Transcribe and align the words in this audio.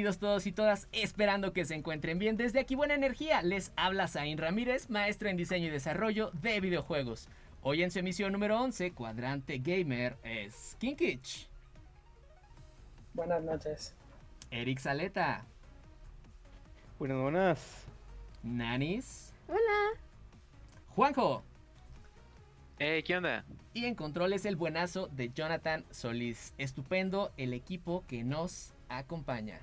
Bienvenidos 0.00 0.18
todos 0.18 0.46
y 0.46 0.52
todas, 0.52 0.88
esperando 0.92 1.52
que 1.52 1.66
se 1.66 1.74
encuentren 1.74 2.18
bien. 2.18 2.38
Desde 2.38 2.58
aquí 2.58 2.74
Buena 2.74 2.94
Energía, 2.94 3.42
les 3.42 3.70
habla 3.76 4.08
Zain 4.08 4.38
Ramírez, 4.38 4.88
maestro 4.88 5.28
en 5.28 5.36
diseño 5.36 5.66
y 5.66 5.68
desarrollo 5.70 6.30
de 6.40 6.58
videojuegos. 6.58 7.28
Hoy 7.60 7.82
en 7.82 7.90
su 7.90 7.98
emisión 7.98 8.32
número 8.32 8.58
11, 8.58 8.92
Cuadrante 8.92 9.58
Gamer, 9.58 10.16
es 10.22 10.74
Kinkich. 10.80 11.50
Buenas 13.12 13.42
noches. 13.42 13.94
Eric 14.50 14.78
Saleta. 14.78 15.44
Buenas, 16.98 17.18
buenas. 17.18 17.84
Nanis. 18.42 19.34
Hola. 19.48 20.00
Juanjo. 20.94 21.42
Hey, 22.78 23.02
¿qué 23.02 23.18
onda? 23.18 23.44
Y 23.74 23.84
en 23.84 23.94
control 23.94 24.32
es 24.32 24.46
el 24.46 24.56
buenazo 24.56 25.08
de 25.08 25.28
Jonathan 25.28 25.84
Solís. 25.90 26.54
Estupendo 26.56 27.32
el 27.36 27.52
equipo 27.52 28.02
que 28.08 28.24
nos 28.24 28.72
acompaña. 28.88 29.60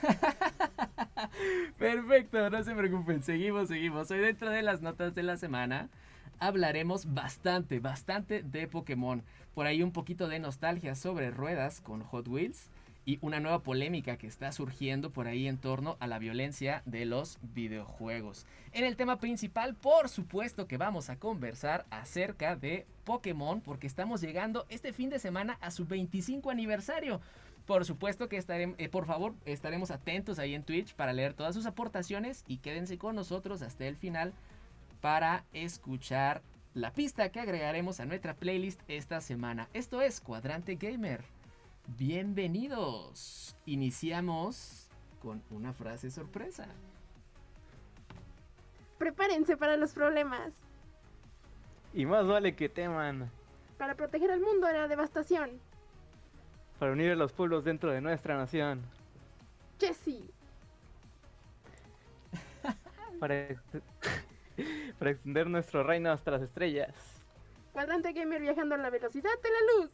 Perfecto, 1.78 2.50
no 2.50 2.62
se 2.62 2.74
preocupen. 2.74 3.22
Seguimos, 3.22 3.68
seguimos. 3.68 4.10
Hoy 4.10 4.18
dentro 4.18 4.50
de 4.50 4.62
las 4.62 4.82
notas 4.82 5.14
de 5.14 5.22
la 5.22 5.36
semana 5.36 5.88
hablaremos 6.38 7.12
bastante, 7.12 7.80
bastante 7.80 8.42
de 8.42 8.66
Pokémon. 8.66 9.22
Por 9.54 9.66
ahí 9.66 9.82
un 9.82 9.92
poquito 9.92 10.28
de 10.28 10.38
nostalgia 10.38 10.94
sobre 10.94 11.30
ruedas 11.30 11.80
con 11.80 12.02
Hot 12.02 12.28
Wheels 12.28 12.70
y 13.04 13.18
una 13.22 13.40
nueva 13.40 13.62
polémica 13.62 14.16
que 14.16 14.26
está 14.26 14.52
surgiendo 14.52 15.10
por 15.10 15.26
ahí 15.26 15.48
en 15.48 15.58
torno 15.58 15.96
a 16.00 16.06
la 16.06 16.18
violencia 16.18 16.82
de 16.84 17.06
los 17.06 17.38
videojuegos. 17.54 18.46
En 18.72 18.84
el 18.84 18.96
tema 18.96 19.18
principal, 19.18 19.74
por 19.74 20.08
supuesto 20.08 20.66
que 20.66 20.76
vamos 20.76 21.10
a 21.10 21.16
conversar 21.16 21.86
acerca 21.90 22.56
de 22.56 22.86
Pokémon 23.04 23.60
porque 23.60 23.86
estamos 23.86 24.20
llegando 24.20 24.66
este 24.68 24.92
fin 24.92 25.10
de 25.10 25.18
semana 25.18 25.58
a 25.60 25.70
su 25.70 25.86
25 25.86 26.50
aniversario. 26.50 27.20
Por 27.66 27.84
supuesto 27.84 28.28
que 28.28 28.36
estaremos, 28.36 28.76
eh, 28.78 28.88
por 28.88 29.06
favor, 29.06 29.34
estaremos 29.44 29.90
atentos 29.90 30.38
ahí 30.38 30.54
en 30.54 30.64
Twitch 30.64 30.94
para 30.94 31.12
leer 31.12 31.34
todas 31.34 31.54
sus 31.54 31.66
aportaciones 31.66 32.44
y 32.46 32.58
quédense 32.58 32.98
con 32.98 33.14
nosotros 33.14 33.62
hasta 33.62 33.86
el 33.86 33.96
final 33.96 34.32
para 35.00 35.44
escuchar 35.52 36.42
la 36.74 36.92
pista 36.92 37.30
que 37.30 37.40
agregaremos 37.40 38.00
a 38.00 38.06
nuestra 38.06 38.34
playlist 38.34 38.80
esta 38.88 39.20
semana. 39.20 39.68
Esto 39.72 40.00
es 40.00 40.20
Cuadrante 40.20 40.76
Gamer. 40.76 41.24
Bienvenidos. 41.98 43.56
Iniciamos 43.66 44.88
con 45.20 45.42
una 45.50 45.72
frase 45.72 46.10
sorpresa. 46.10 46.66
Prepárense 48.98 49.56
para 49.56 49.76
los 49.76 49.92
problemas. 49.92 50.54
Y 51.92 52.06
más 52.06 52.26
vale 52.26 52.54
que 52.54 52.68
teman. 52.68 53.30
Para 53.78 53.94
proteger 53.94 54.30
al 54.30 54.40
mundo 54.40 54.66
de 54.66 54.74
la 54.74 54.88
devastación. 54.88 55.50
Para 56.80 56.92
unir 56.92 57.12
a 57.12 57.14
los 57.14 57.32
pueblos 57.32 57.62
dentro 57.62 57.92
de 57.92 58.00
nuestra 58.00 58.36
nación. 58.38 58.82
Jesse. 59.78 60.24
Para, 63.20 63.48
para 64.98 65.10
extender 65.10 65.46
nuestro 65.46 65.82
reino 65.84 66.10
hasta 66.10 66.30
las 66.30 66.40
estrellas. 66.40 66.94
Cuadrante 67.72 68.12
Gamer 68.14 68.40
viajando 68.40 68.74
a 68.74 68.78
la 68.78 68.88
velocidad 68.88 69.30
de 69.42 69.48
la 69.50 69.58
luz. 69.76 69.90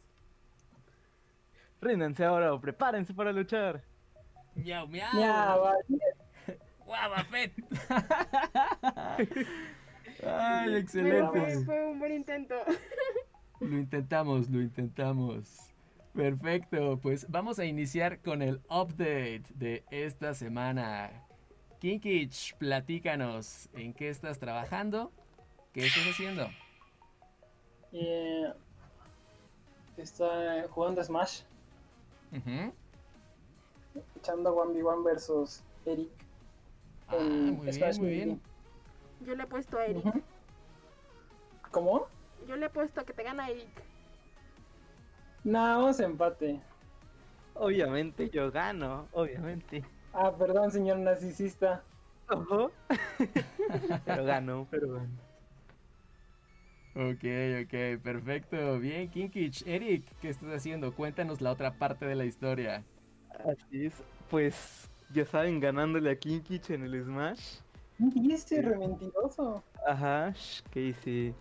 Ríndanse 1.81 2.23
ahora 2.23 2.53
o 2.53 2.61
prepárense 2.61 3.13
para 3.13 3.33
luchar. 3.33 3.83
Miau, 4.55 4.87
miau. 4.87 5.73
Guava 6.85 7.23
Fett. 7.25 7.53
Ay, 10.25 10.75
excelente. 10.75 11.39
fue, 11.39 11.65
fue 11.65 11.85
un 11.85 11.99
buen 11.99 12.13
intento. 12.13 12.55
Lo 13.59 13.77
intentamos, 13.77 14.49
lo 14.49 14.61
intentamos. 14.61 15.73
Perfecto, 16.17 16.99
pues 16.99 17.29
vamos 17.29 17.59
a 17.59 17.65
iniciar 17.65 18.19
con 18.21 18.41
el 18.41 18.59
update 18.71 19.43
de 19.53 19.85
esta 19.91 20.33
semana. 20.33 21.11
Kinkich, 21.79 22.55
platícanos, 22.57 23.69
¿en 23.73 23.93
qué 23.93 24.09
estás 24.09 24.39
trabajando? 24.39 25.11
¿Qué 25.73 25.85
estás 25.85 26.07
haciendo? 26.07 26.49
Eh, 27.91 28.51
está 29.97 30.67
jugando 30.71 31.03
Smash, 31.03 31.41
echando 34.15 34.55
1v1 34.55 35.03
versus 35.03 35.61
Eric. 35.85 36.09
Ah, 37.09 37.17
en 37.19 37.57
muy 37.57 37.65
bien, 37.67 37.73
Smash 37.75 37.97
muy 37.99 38.07
Melee. 38.07 38.25
bien. 38.25 38.41
Yo 39.21 39.35
le 39.35 39.43
he 39.43 39.47
puesto 39.47 39.77
a 39.77 39.85
Eric. 39.85 40.23
¿Cómo? 41.69 42.07
Yo 42.47 42.55
le 42.55 42.65
he 42.65 42.69
puesto 42.69 43.05
que 43.05 43.13
te 43.13 43.21
gana 43.21 43.51
Eric. 43.51 43.69
No, 45.47 45.59
vamos 45.59 45.97
a 46.01 46.03
empate. 46.03 46.59
Obviamente 47.53 48.29
yo 48.29 48.51
gano, 48.51 49.07
obviamente. 49.13 49.81
Ah, 50.11 50.29
perdón, 50.37 50.71
señor 50.71 50.97
narcisista. 50.99 51.81
Ojo. 52.29 52.69
pero 54.05 54.25
gano, 54.25 54.67
pero 54.69 54.95
gano. 54.95 55.09
Ok, 56.95 57.23
ok, 57.63 58.03
perfecto. 58.03 58.77
Bien, 58.79 59.09
Kinkich. 59.09 59.65
Eric, 59.65 60.03
¿qué 60.19 60.27
estás 60.27 60.53
haciendo? 60.53 60.93
Cuéntanos 60.93 61.39
la 61.39 61.53
otra 61.53 61.77
parte 61.77 62.05
de 62.05 62.15
la 62.15 62.25
historia. 62.25 62.83
Así 63.45 63.85
es. 63.85 63.93
Pues 64.29 64.89
ya 65.13 65.25
saben, 65.25 65.61
ganándole 65.61 66.11
a 66.11 66.19
Kinkich 66.19 66.71
en 66.71 66.83
el 66.83 67.01
Smash. 67.05 67.59
Y 67.99 68.33
este 68.33 68.61
re 68.61 68.77
mentiroso. 68.77 69.63
Ajá, 69.87 70.33
¿qué 70.71 70.87
hice? 70.87 71.33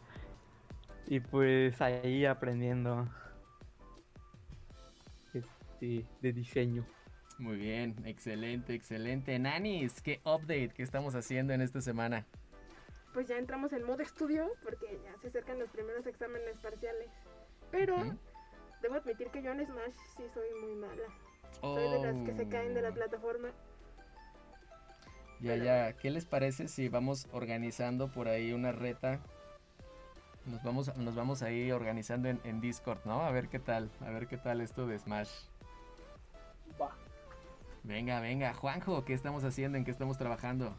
Y 1.09 1.19
pues 1.19 1.81
ahí 1.81 2.25
aprendiendo 2.25 3.09
este, 5.77 6.07
de 6.23 6.33
diseño. 6.33 6.87
Muy 7.39 7.57
bien, 7.57 7.95
excelente, 8.07 8.73
excelente. 8.75 9.39
Nanis, 9.39 10.01
¿qué 10.01 10.21
update 10.25 10.71
que 10.71 10.83
estamos 10.83 11.15
haciendo 11.15 11.53
en 11.53 11.61
esta 11.61 11.81
semana? 11.83 12.27
Pues 13.13 13.29
ya 13.29 13.37
entramos 13.37 13.73
en 13.73 13.85
modo 13.85 14.03
estudio 14.03 14.51
porque 14.63 14.99
ya 15.05 15.19
se 15.21 15.29
acercan 15.29 15.59
los 15.59 15.69
primeros 15.71 16.07
exámenes 16.07 16.59
parciales. 16.61 17.11
Pero 17.71 17.97
debo 18.83 18.95
admitir 18.95 19.29
que 19.29 19.43
yo 19.43 19.53
en 19.53 19.67
Smash 19.67 19.95
sí 20.17 20.23
soy 20.33 20.49
muy 20.63 20.75
mala. 20.77 21.09
Soy 21.61 21.91
de 21.91 22.13
las 22.13 22.23
que 22.27 22.35
se 22.35 22.49
caen 22.49 22.75
de 22.75 22.83
la 22.83 22.91
Oh. 22.91 22.95
plataforma. 22.95 23.49
Ya, 25.41 25.57
ya. 25.57 25.93
¿Qué 25.93 26.11
les 26.11 26.25
parece 26.25 26.69
si 26.69 26.89
vamos 26.89 27.29
organizando 27.33 28.09
por 28.11 28.29
ahí 28.29 28.53
una 28.53 28.73
reta? 28.73 29.21
Nos 30.47 30.63
vamos, 30.63 30.97
nos 30.97 31.15
vamos 31.15 31.43
ahí 31.43 31.71
organizando 31.73 32.29
en, 32.29 32.41
en 32.45 32.61
Discord, 32.61 33.01
¿no? 33.05 33.21
A 33.23 33.31
ver 33.31 33.49
qué 33.49 33.59
tal, 33.59 33.91
a 34.01 34.11
ver 34.11 34.27
qué 34.29 34.39
tal 34.39 34.61
esto 34.63 34.87
de 34.87 34.99
Smash. 34.99 35.31
Venga, 37.87 38.19
venga. 38.21 38.53
Juanjo, 38.53 39.05
¿qué 39.05 39.15
estamos 39.15 39.45
haciendo? 39.45 39.79
¿En 39.79 39.85
qué 39.85 39.93
estamos 39.93 40.19
trabajando? 40.19 40.75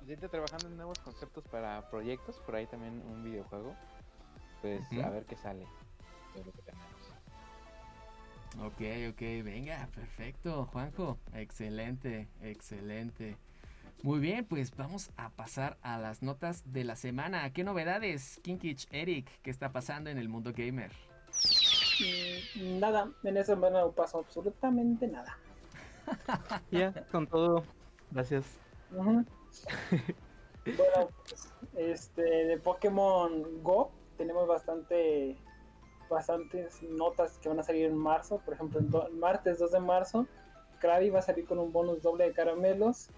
Ahorita 0.00 0.28
trabajando 0.28 0.66
en 0.68 0.76
nuevos 0.76 0.98
conceptos 0.98 1.44
para 1.44 1.88
proyectos, 1.90 2.36
por 2.40 2.56
ahí 2.56 2.66
también 2.66 3.02
un 3.06 3.22
videojuego. 3.22 3.74
Pues 4.62 4.80
a 4.92 5.10
ver 5.10 5.24
qué 5.26 5.36
sale 5.36 5.66
de 6.34 6.44
lo 6.44 6.52
que 6.52 6.62
tenemos. 6.62 6.92
Ok, 8.60 9.12
ok, 9.12 9.44
venga, 9.44 9.88
perfecto, 9.94 10.66
Juanjo. 10.72 11.18
Excelente, 11.34 12.28
excelente. 12.40 13.36
Muy 14.02 14.20
bien, 14.20 14.44
pues 14.44 14.74
vamos 14.74 15.10
a 15.16 15.30
pasar 15.30 15.78
a 15.82 15.98
las 15.98 16.22
notas 16.22 16.72
de 16.72 16.84
la 16.84 16.96
semana. 16.96 17.52
¿Qué 17.52 17.62
novedades, 17.62 18.40
Kinkich, 18.42 18.88
Eric, 18.90 19.28
qué 19.42 19.50
está 19.50 19.70
pasando 19.70 20.10
en 20.10 20.18
el 20.18 20.28
mundo 20.28 20.52
gamer? 20.54 20.92
Mm, 22.56 22.78
Nada, 22.80 23.10
en 23.22 23.36
esa 23.36 23.54
semana 23.54 23.80
no 23.80 23.92
pasó 23.92 24.18
absolutamente 24.18 25.06
nada. 25.06 25.38
Ya, 26.70 26.92
con 27.10 27.26
todo. 27.26 27.64
Gracias. 28.10 28.44
Bueno, 30.64 31.08
pues, 31.28 31.52
este, 31.76 32.22
de 32.22 32.58
Pokémon 32.58 33.62
Go 33.62 33.90
tenemos 34.16 34.46
bastante 34.46 35.36
bastantes 36.08 36.82
notas 36.82 37.38
que 37.38 37.48
van 37.48 37.58
a 37.60 37.62
salir 37.62 37.86
en 37.86 37.96
marzo. 37.96 38.38
Por 38.44 38.54
ejemplo, 38.54 38.78
el, 38.80 38.90
do- 38.90 39.06
el 39.06 39.14
martes 39.16 39.58
2 39.58 39.72
de 39.72 39.80
marzo, 39.80 40.26
Krabby 40.80 41.08
va 41.10 41.20
a 41.20 41.22
salir 41.22 41.46
con 41.46 41.58
un 41.58 41.72
bonus 41.72 42.02
doble 42.02 42.24
de 42.24 42.32
caramelos. 42.32 43.08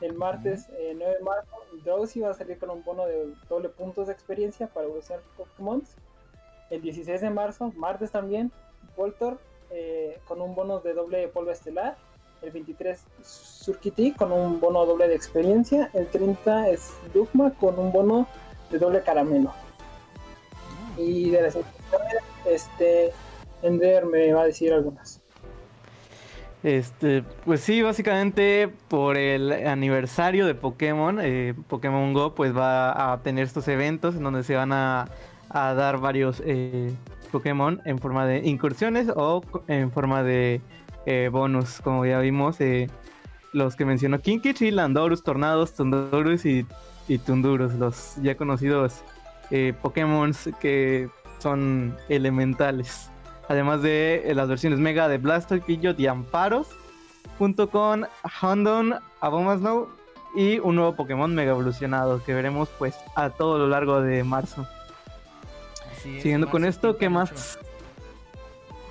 El 0.00 0.12
martes 0.14 0.68
eh, 0.78 0.92
9 0.96 1.14
de 1.18 1.24
marzo, 1.24 1.50
Drowsy 1.84 2.20
va 2.20 2.30
a 2.30 2.34
salir 2.34 2.58
con 2.58 2.70
un 2.70 2.84
bono 2.84 3.06
de 3.06 3.34
doble 3.48 3.68
puntos 3.70 4.06
de 4.06 4.12
experiencia 4.12 4.68
para 4.68 4.86
usar 4.86 5.20
Pokémon. 5.36 5.82
El 6.70 6.82
16 6.82 7.20
de 7.20 7.30
marzo, 7.30 7.72
martes 7.76 8.10
también, 8.12 8.52
Voltor 8.96 9.38
eh, 9.70 10.20
con 10.28 10.40
un 10.40 10.54
bono 10.54 10.78
de 10.80 10.94
doble 10.94 11.26
polvo 11.28 11.50
estelar. 11.50 11.96
El 12.42 12.50
23 12.50 13.00
Surkiti 13.22 14.12
con 14.12 14.32
un 14.32 14.60
bono 14.60 14.84
doble 14.86 15.08
de 15.08 15.14
experiencia. 15.14 15.90
El 15.94 16.06
30 16.08 16.68
es 16.70 16.92
Dugma 17.12 17.50
con 17.54 17.78
un 17.78 17.92
bono 17.92 18.28
de 18.70 18.78
doble 18.78 19.02
caramelo. 19.02 19.52
Y 20.96 21.30
de 21.30 21.42
las 21.42 21.58
este 22.46 23.12
Ender 23.62 24.06
me 24.06 24.32
va 24.32 24.42
a 24.42 24.46
decir 24.46 24.72
algunas. 24.72 25.20
Este, 26.62 27.22
pues 27.44 27.60
sí, 27.60 27.82
básicamente 27.82 28.68
por 28.88 29.16
el 29.16 29.52
aniversario 29.52 30.46
de 30.46 30.54
Pokémon, 30.54 31.20
eh, 31.22 31.54
Pokémon 31.68 32.12
Go, 32.12 32.34
pues 32.34 32.56
va 32.56 33.12
a 33.12 33.22
tener 33.22 33.44
estos 33.44 33.68
eventos 33.68 34.16
en 34.16 34.24
donde 34.24 34.42
se 34.42 34.56
van 34.56 34.72
a, 34.72 35.08
a 35.48 35.74
dar 35.74 35.98
varios 35.98 36.42
eh, 36.44 36.92
Pokémon 37.30 37.80
en 37.84 37.98
forma 37.98 38.26
de 38.26 38.38
incursiones 38.48 39.08
o 39.14 39.42
en 39.68 39.92
forma 39.92 40.22
de 40.22 40.60
eh, 41.06 41.28
bonus, 41.30 41.80
como 41.82 42.04
ya 42.04 42.18
vimos, 42.18 42.60
eh, 42.60 42.90
los 43.52 43.76
que 43.76 43.84
mencionó 43.84 44.20
Kinkichi, 44.20 44.70
Landorus, 44.70 45.22
Tornados, 45.22 45.74
Tundurus 45.74 46.44
y, 46.44 46.66
y 47.08 47.18
Tundurus, 47.18 47.74
los 47.74 48.16
ya 48.22 48.36
conocidos 48.36 49.02
eh, 49.50 49.72
Pokémon 49.80 50.32
que 50.60 51.08
son 51.38 51.96
elementales. 52.08 53.10
Además 53.48 53.82
de 53.82 54.32
las 54.34 54.48
versiones 54.48 54.80
Mega 54.80 55.08
de 55.08 55.18
Blastoise, 55.18 55.64
Pidgeot 55.64 55.98
y 56.00 56.08
Amparos, 56.08 56.68
junto 57.38 57.70
con 57.70 58.06
Houndoom, 58.42 58.94
Abomasnow 59.20 59.88
y 60.34 60.58
un 60.58 60.74
nuevo 60.74 60.96
Pokémon 60.96 61.32
Mega 61.32 61.52
evolucionado 61.52 62.22
que 62.24 62.34
veremos 62.34 62.68
pues 62.78 62.96
a 63.14 63.30
todo 63.30 63.58
lo 63.58 63.68
largo 63.68 64.02
de 64.02 64.24
marzo. 64.24 64.66
Siguiendo 66.02 66.50
con 66.50 66.64
esto, 66.64 66.96
¿qué 66.98 67.08
más? 67.08 67.58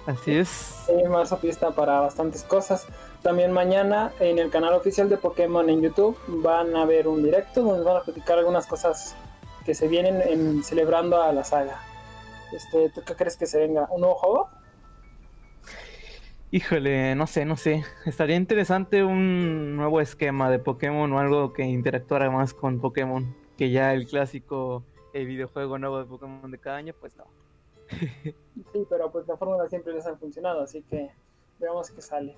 Así 0.07 0.36
es. 0.36 0.86
Eh, 0.88 1.07
marzo 1.10 1.40
pista 1.40 1.72
para 1.72 2.00
bastantes 2.00 2.44
cosas. 2.44 2.88
También 3.24 3.52
mañana 3.52 4.12
en 4.19 4.38
el 4.38 4.52
canal 4.52 4.74
oficial 4.74 5.10
de 5.10 5.18
Pokémon 5.18 5.68
en 5.69 5.81
YouTube 5.81 6.18
van 6.28 6.75
a 6.75 6.86
ver 6.86 7.07
un 7.07 7.24
directo 7.24 7.63
donde 7.63 7.84
van 7.84 7.98
a 7.98 8.02
platicar 8.02 8.38
algunas 8.38 8.68
cosas 8.68 9.16
que 9.66 9.74
se 9.74 9.88
vienen 9.88 10.22
en- 10.22 10.63
celebrando 10.63 11.22
a 11.22 11.34
la 11.34 11.44
saga. 11.44 11.80
Este, 12.54 12.90
¿Tú 12.92 13.02
qué 13.04 13.16
crees 13.16 13.36
que 13.36 13.48
se 13.48 13.57
venga? 13.57 13.88
¿Un 13.90 14.02
nuevo 14.02 14.16
juego? 14.16 14.50
Híjole, 16.51 17.16
no 17.16 17.25
sé, 17.28 17.44
no 17.46 17.58
sé. 17.58 17.84
Estaría 18.06 18.36
interesante 18.36 19.04
un 19.04 19.75
nuevo 19.75 20.00
esquema 20.00 20.50
de 20.51 20.60
Pokémon 20.60 21.12
o 21.12 21.19
algo 21.19 21.51
que 21.51 21.63
interactuara 21.63 22.30
más 22.30 22.54
con 22.54 22.80
Pokémon. 22.80 23.36
Que 23.58 23.72
ya 23.72 23.94
el 23.94 24.08
clásico 24.08 24.84
eh, 25.13 25.25
videojuego 25.25 25.80
nuevo 25.80 25.98
de 26.00 26.06
Pokémon 26.06 26.50
de 26.51 26.60
cada 26.60 26.78
año, 26.78 26.94
pues 27.00 27.16
no. 27.18 27.25
Sí, 27.90 28.86
pero 28.90 29.12
pues 29.12 29.28
la 29.28 29.38
fórmula 29.38 29.68
siempre 29.70 29.94
les 29.94 30.06
ha 30.08 30.16
funcionado, 30.18 30.62
así 30.62 30.82
que 30.84 31.12
veamos 31.60 31.92
qué 31.92 32.02
sale. 32.02 32.38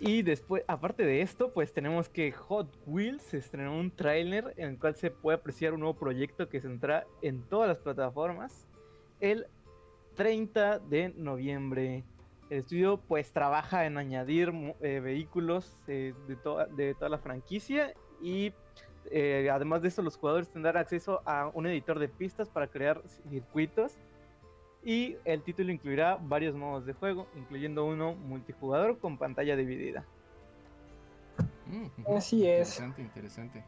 Y 0.00 0.22
después, 0.22 0.62
aparte 0.68 1.04
de 1.04 1.22
esto, 1.22 1.52
pues 1.52 1.72
tenemos 1.72 2.08
que 2.08 2.30
Hot 2.30 2.68
Wheels 2.86 3.34
estrenó 3.34 3.76
un 3.76 3.90
tráiler 3.90 4.54
en 4.56 4.70
el 4.70 4.78
cual 4.78 4.94
se 4.94 5.10
puede 5.10 5.38
apreciar 5.38 5.74
un 5.74 5.80
nuevo 5.80 5.98
proyecto 5.98 6.48
que 6.48 6.60
saldrá 6.60 7.04
en 7.20 7.42
todas 7.42 7.68
las 7.68 7.78
plataformas 7.78 8.68
el 9.20 9.46
30 10.14 10.78
de 10.78 11.08
noviembre. 11.16 12.04
El 12.48 12.58
estudio 12.60 12.98
pues 13.08 13.32
trabaja 13.32 13.86
en 13.86 13.98
añadir 13.98 14.52
eh, 14.80 15.00
vehículos 15.00 15.76
eh, 15.88 16.14
de, 16.28 16.36
toda- 16.36 16.66
de 16.66 16.94
toda 16.94 17.08
la 17.08 17.18
franquicia 17.18 17.92
y 18.22 18.52
eh, 19.10 19.48
además 19.50 19.82
de 19.82 19.88
eso 19.88 20.02
los 20.02 20.16
jugadores 20.16 20.48
tendrán 20.48 20.76
acceso 20.76 21.22
a 21.24 21.50
un 21.54 21.66
editor 21.66 21.98
de 21.98 22.08
pistas 22.08 22.48
para 22.48 22.66
crear 22.66 23.02
circuitos 23.28 23.98
y 24.84 25.16
el 25.24 25.42
título 25.42 25.72
incluirá 25.72 26.18
varios 26.20 26.54
modos 26.54 26.86
de 26.86 26.92
juego, 26.92 27.26
incluyendo 27.36 27.84
uno 27.84 28.14
multijugador 28.14 28.98
con 28.98 29.18
pantalla 29.18 29.56
dividida. 29.56 30.04
Mm. 31.66 32.16
Así 32.16 32.46
es. 32.46 32.76
Interesante, 32.76 33.02
interesante. 33.02 33.64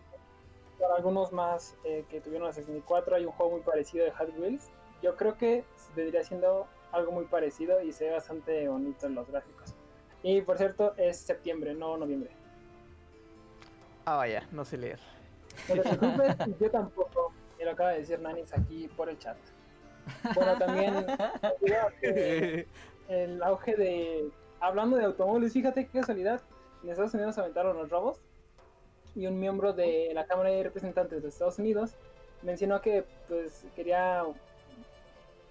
Para 0.78 0.94
algunos 0.96 1.32
más 1.32 1.76
eh, 1.84 2.04
que 2.08 2.20
tuvieron 2.20 2.46
la 2.46 2.54
64 2.54 3.16
hay 3.16 3.26
un 3.26 3.32
juego 3.32 3.52
muy 3.52 3.60
parecido 3.60 4.04
de 4.04 4.12
Hot 4.12 4.30
Wheels. 4.38 4.70
Yo 5.02 5.16
creo 5.16 5.36
que 5.36 5.64
vendría 5.94 6.24
siendo 6.24 6.66
algo 6.92 7.12
muy 7.12 7.26
parecido 7.26 7.82
y 7.82 7.92
se 7.92 8.06
ve 8.06 8.12
bastante 8.12 8.68
bonito 8.68 9.06
en 9.06 9.14
los 9.14 9.28
gráficos. 9.28 9.74
Y 10.22 10.40
por 10.42 10.58
cierto, 10.58 10.94
es 10.96 11.18
septiembre, 11.18 11.74
no 11.74 11.96
noviembre. 11.96 12.30
Ah, 14.04 14.16
vaya, 14.16 14.46
no 14.50 14.64
sé 14.64 14.76
leer. 14.76 15.00
No 15.68 15.82
te 15.82 15.96
preocupes, 15.96 16.36
yo 16.60 16.70
tampoco. 16.70 17.32
Me 17.58 17.64
lo 17.64 17.72
acaba 17.72 17.90
de 17.90 17.98
decir 17.98 18.18
Nanis 18.20 18.52
aquí 18.54 18.88
por 18.96 19.08
el 19.08 19.18
chat. 19.18 19.36
Bueno, 20.34 20.56
también 20.58 21.06
el 23.08 23.42
auge 23.42 23.76
de. 23.76 24.30
Hablando 24.60 24.96
de 24.96 25.04
automóviles, 25.04 25.52
fíjate 25.52 25.86
qué 25.86 26.00
casualidad. 26.00 26.40
En 26.82 26.90
Estados 26.90 27.14
Unidos 27.14 27.36
aventaron 27.38 27.76
los 27.76 27.90
robos 27.90 28.22
y 29.14 29.26
un 29.26 29.38
miembro 29.38 29.72
de 29.72 30.10
la 30.14 30.26
Cámara 30.26 30.50
de 30.50 30.62
Representantes 30.62 31.22
de 31.22 31.28
Estados 31.28 31.58
Unidos 31.58 31.94
mencionó 32.42 32.80
que 32.80 33.04
pues 33.28 33.66
quería 33.76 34.24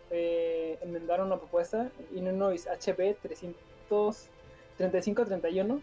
eh, 0.10 0.80
enmendar 0.82 1.22
una 1.22 1.38
propuesta 1.38 1.90
Illinois 2.12 2.68
HB 2.68 3.18
335-31 3.90 5.82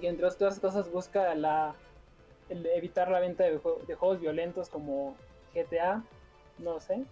que 0.00 0.08
entre 0.08 0.26
otras 0.26 0.60
cosas 0.60 0.90
busca 0.90 1.34
la 1.34 1.74
el 2.48 2.64
evitar 2.66 3.10
la 3.10 3.20
venta 3.20 3.44
de, 3.44 3.60
jue- 3.60 3.80
de 3.86 3.94
juegos 3.94 4.20
violentos 4.20 4.68
como 4.68 5.16
GTA, 5.54 6.02
no 6.58 6.80
sé. 6.80 7.04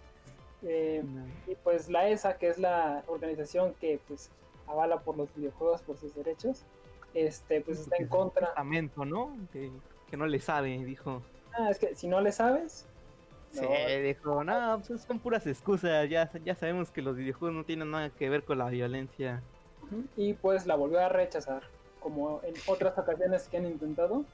Eh, 0.63 1.03
y 1.47 1.55
pues 1.55 1.89
la 1.89 2.09
ESA, 2.09 2.37
que 2.37 2.47
es 2.49 2.57
la 2.57 3.03
organización 3.07 3.73
que 3.79 3.99
pues 4.07 4.29
avala 4.67 4.99
por 4.99 5.15
los 5.17 5.33
videojuegos 5.35 5.81
por 5.83 5.97
sus 5.97 6.15
derechos, 6.15 6.63
este 7.13 7.61
pues 7.61 7.79
está 7.79 7.95
en 7.97 8.07
contra. 8.07 8.53
Lamento, 8.55 9.05
¿no? 9.05 9.35
Que, 9.53 9.71
que 10.09 10.17
no 10.17 10.25
le 10.25 10.39
sabe, 10.39 10.69
dijo. 10.83 11.21
Ah, 11.53 11.69
es 11.69 11.77
que 11.79 11.95
si 11.95 12.07
no 12.07 12.21
le 12.21 12.31
sabes, 12.31 12.87
Sí, 13.49 13.65
dijo, 14.03 14.43
no, 14.43 14.81
pues 14.85 15.01
son 15.01 15.19
puras 15.19 15.47
excusas, 15.47 16.07
ya, 16.09 16.29
ya 16.43 16.53
sabemos 16.53 16.91
que 16.91 17.01
los 17.01 17.15
videojuegos 17.15 17.55
no 17.55 17.63
tienen 17.63 17.89
nada 17.89 18.09
que 18.09 18.29
ver 18.29 18.43
con 18.43 18.57
la 18.57 18.67
violencia. 18.67 19.41
Y 20.17 20.33
pues 20.33 20.67
la 20.67 20.75
volvió 20.75 20.99
a 20.99 21.07
rechazar, 21.09 21.63
como 22.01 22.41
en 22.43 22.53
otras 22.67 22.97
ocasiones 22.97 23.47
que 23.47 23.57
han 23.57 23.65
intentado, 23.65 24.25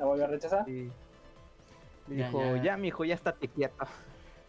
la 0.00 0.06
volvió 0.06 0.24
a 0.24 0.28
rechazar. 0.28 0.68
Y 0.68 0.86
Ya, 2.08 2.26
dijo, 2.26 2.56
ya. 2.56 2.62
ya, 2.62 2.76
mijo, 2.76 3.04
ya 3.04 3.14
estate 3.14 3.46
quieto. 3.48 3.86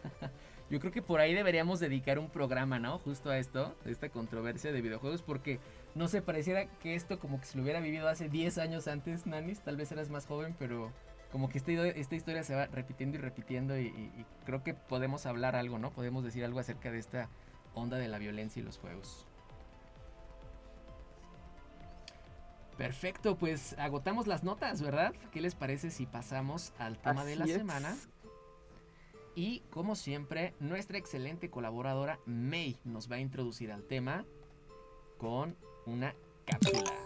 Yo 0.70 0.80
creo 0.80 0.90
que 0.90 1.02
por 1.02 1.20
ahí 1.20 1.34
deberíamos 1.34 1.80
dedicar 1.80 2.18
un 2.18 2.30
programa, 2.30 2.78
¿no? 2.78 2.98
Justo 2.98 3.28
a 3.28 3.36
esto, 3.36 3.74
de 3.84 3.92
esta 3.92 4.08
controversia 4.08 4.72
de 4.72 4.80
videojuegos, 4.80 5.20
porque 5.22 5.60
no 5.94 6.08
sé, 6.08 6.22
pareciera 6.22 6.64
que 6.78 6.94
esto 6.94 7.18
como 7.18 7.38
que 7.38 7.44
se 7.46 7.58
lo 7.58 7.62
hubiera 7.62 7.78
vivido 7.80 8.08
hace 8.08 8.30
10 8.30 8.56
años 8.56 8.88
antes, 8.88 9.26
Nanis, 9.26 9.60
tal 9.60 9.76
vez 9.76 9.92
eras 9.92 10.08
más 10.08 10.26
joven, 10.26 10.56
pero 10.58 10.90
como 11.30 11.50
que 11.50 11.58
esta, 11.58 11.72
ide- 11.72 12.00
esta 12.00 12.14
historia 12.14 12.42
se 12.42 12.54
va 12.54 12.66
repitiendo 12.66 13.18
y 13.18 13.20
repitiendo 13.20 13.78
y, 13.78 13.88
y- 13.88 14.12
y 14.20 14.26
creo 14.46 14.64
que 14.64 14.72
podemos 14.72 15.26
hablar 15.26 15.56
algo, 15.56 15.78
¿no? 15.78 15.90
Podemos 15.90 16.24
decir 16.24 16.42
algo 16.42 16.58
acerca 16.58 16.90
de 16.90 16.98
esta 16.98 17.28
onda 17.74 17.98
de 17.98 18.08
la 18.08 18.16
violencia 18.18 18.60
y 18.60 18.64
los 18.64 18.78
juegos. 18.78 19.26
Perfecto, 22.76 23.36
pues 23.36 23.74
agotamos 23.78 24.26
las 24.26 24.42
notas, 24.44 24.80
¿verdad? 24.82 25.12
¿Qué 25.30 25.40
les 25.40 25.54
parece 25.54 25.90
si 25.90 26.06
pasamos 26.06 26.72
al 26.78 26.98
tema 26.98 27.24
de 27.24 27.36
la 27.36 27.44
es. 27.44 27.52
semana? 27.52 27.96
Y 29.34 29.60
como 29.70 29.94
siempre, 29.94 30.54
nuestra 30.60 30.98
excelente 30.98 31.50
colaboradora 31.50 32.18
May 32.26 32.78
nos 32.84 33.10
va 33.10 33.16
a 33.16 33.20
introducir 33.20 33.72
al 33.72 33.84
tema 33.84 34.24
con 35.18 35.56
una 35.86 36.14
cápsula. 36.44 37.01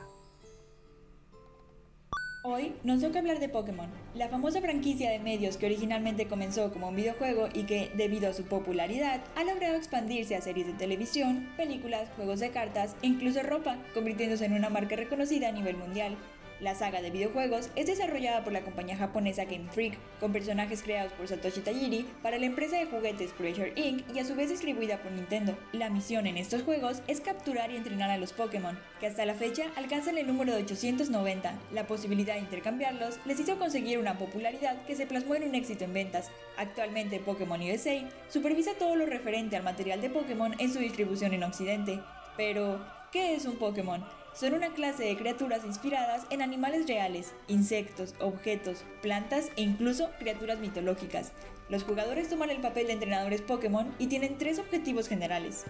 Hoy 2.49 2.75
nos 2.85 3.01
toca 3.01 3.19
hablar 3.19 3.41
de 3.41 3.49
Pokémon, 3.49 3.89
la 4.15 4.29
famosa 4.29 4.61
franquicia 4.61 5.11
de 5.11 5.19
medios 5.19 5.57
que 5.57 5.67
originalmente 5.67 6.29
comenzó 6.29 6.73
como 6.73 6.91
un 6.91 6.95
videojuego 6.95 7.49
y 7.53 7.65
que, 7.65 7.91
debido 7.97 8.31
a 8.31 8.35
su 8.35 8.45
popularidad, 8.45 9.21
ha 9.35 9.43
logrado 9.43 9.75
expandirse 9.75 10.37
a 10.37 10.41
series 10.41 10.69
de 10.69 10.75
televisión, 10.75 11.49
películas, 11.57 12.09
juegos 12.15 12.39
de 12.39 12.51
cartas 12.51 12.95
e 13.03 13.09
incluso 13.09 13.43
ropa, 13.43 13.79
convirtiéndose 13.95 14.45
en 14.45 14.53
una 14.53 14.71
marca 14.71 14.95
reconocida 14.95 15.49
a 15.49 15.53
nivel 15.53 15.77
mundial. 15.77 16.17
La 16.59 16.75
saga 16.75 17.03
de 17.03 17.11
videojuegos 17.11 17.69
es 17.77 17.87
desarrollada 17.87 18.43
por 18.43 18.51
la 18.51 18.63
compañía 18.63 18.97
japonesa 18.97 19.45
Game 19.45 19.69
Freak, 19.71 19.99
con 20.21 20.33
personajes 20.33 20.83
creados 20.83 21.13
por 21.13 21.29
Satoshi 21.29 21.61
Tajiri 21.61 22.07
para 22.23 22.39
la 22.39 22.47
empresa 22.47 22.79
de 22.79 22.87
juguetes 22.87 23.35
Treasure 23.35 23.75
Inc. 23.77 24.03
y 24.15 24.21
a 24.21 24.25
su 24.25 24.35
vez 24.35 24.49
distribuida 24.49 24.97
por 25.03 25.13
Nintendo. 25.13 25.55
La 25.73 25.91
misión 25.91 26.27
en 26.27 26.39
estos 26.39 26.63
juegos 26.63 27.03
es 27.09 27.21
capturar 27.21 27.71
y 27.71 27.77
entrenar 27.77 28.09
a 28.09 28.17
los 28.17 28.33
Pokémon, 28.33 28.79
que 29.01 29.07
hasta 29.07 29.27
la 29.27 29.35
fecha 29.35 29.65
alcanzan 29.77 30.17
el 30.17 30.27
número 30.27 30.55
de 30.55 30.63
890. 30.63 31.53
La 31.73 31.87
posibilidad 31.87 32.35
de 32.35 32.41
intercambiarlos 32.41 33.19
les 33.27 33.39
hizo 33.39 33.59
conseguir 33.59 33.99
una 33.99 34.17
popularidad 34.17 34.83
que 34.87 34.97
se 34.97 35.07
plasmó 35.07 35.35
en 35.35 35.45
un 35.45 35.55
éxito 35.55 35.85
en 35.85 35.93
ventas. 35.93 36.31
Actualmente 36.57 37.21
Pokémon 37.21 37.61
USA 37.61 38.09
supervisa 38.31 38.71
todo 38.79 38.97
lo 38.97 39.05
referente 39.05 39.57
al 39.57 39.63
material 39.63 40.01
de 40.01 40.09
Pokémon 40.09 40.55
en 40.59 40.73
su 40.73 40.79
distribución 40.79 41.35
en 41.35 41.43
Occidente. 41.43 42.01
Pero, 42.39 42.81
¿qué 43.13 43.35
es 43.35 43.45
un 43.45 43.57
Pokémon? 43.57 44.03
Son 44.39 44.53
una 44.53 44.75
clase 44.75 45.03
de 45.05 45.17
criaturas 45.17 45.65
inspiradas 45.65 46.27
en 46.29 46.43
animales 46.43 46.87
reales, 46.87 47.33
insectos, 47.49 48.15
objetos, 48.21 48.85
plantas 49.01 49.51
e 49.57 49.63
incluso 49.63 50.11
criaturas 50.19 50.59
mitológicas. 50.59 51.33
Los 51.71 51.85
jugadores 51.85 52.29
toman 52.29 52.51
el 52.51 52.61
papel 52.61 52.89
de 52.89 52.93
entrenadores 52.93 53.41
Pokémon 53.41 53.95
y 53.99 54.09
tienen 54.09 54.37
tres 54.37 54.59
objetivos 54.59 55.09
generales. 55.09 55.65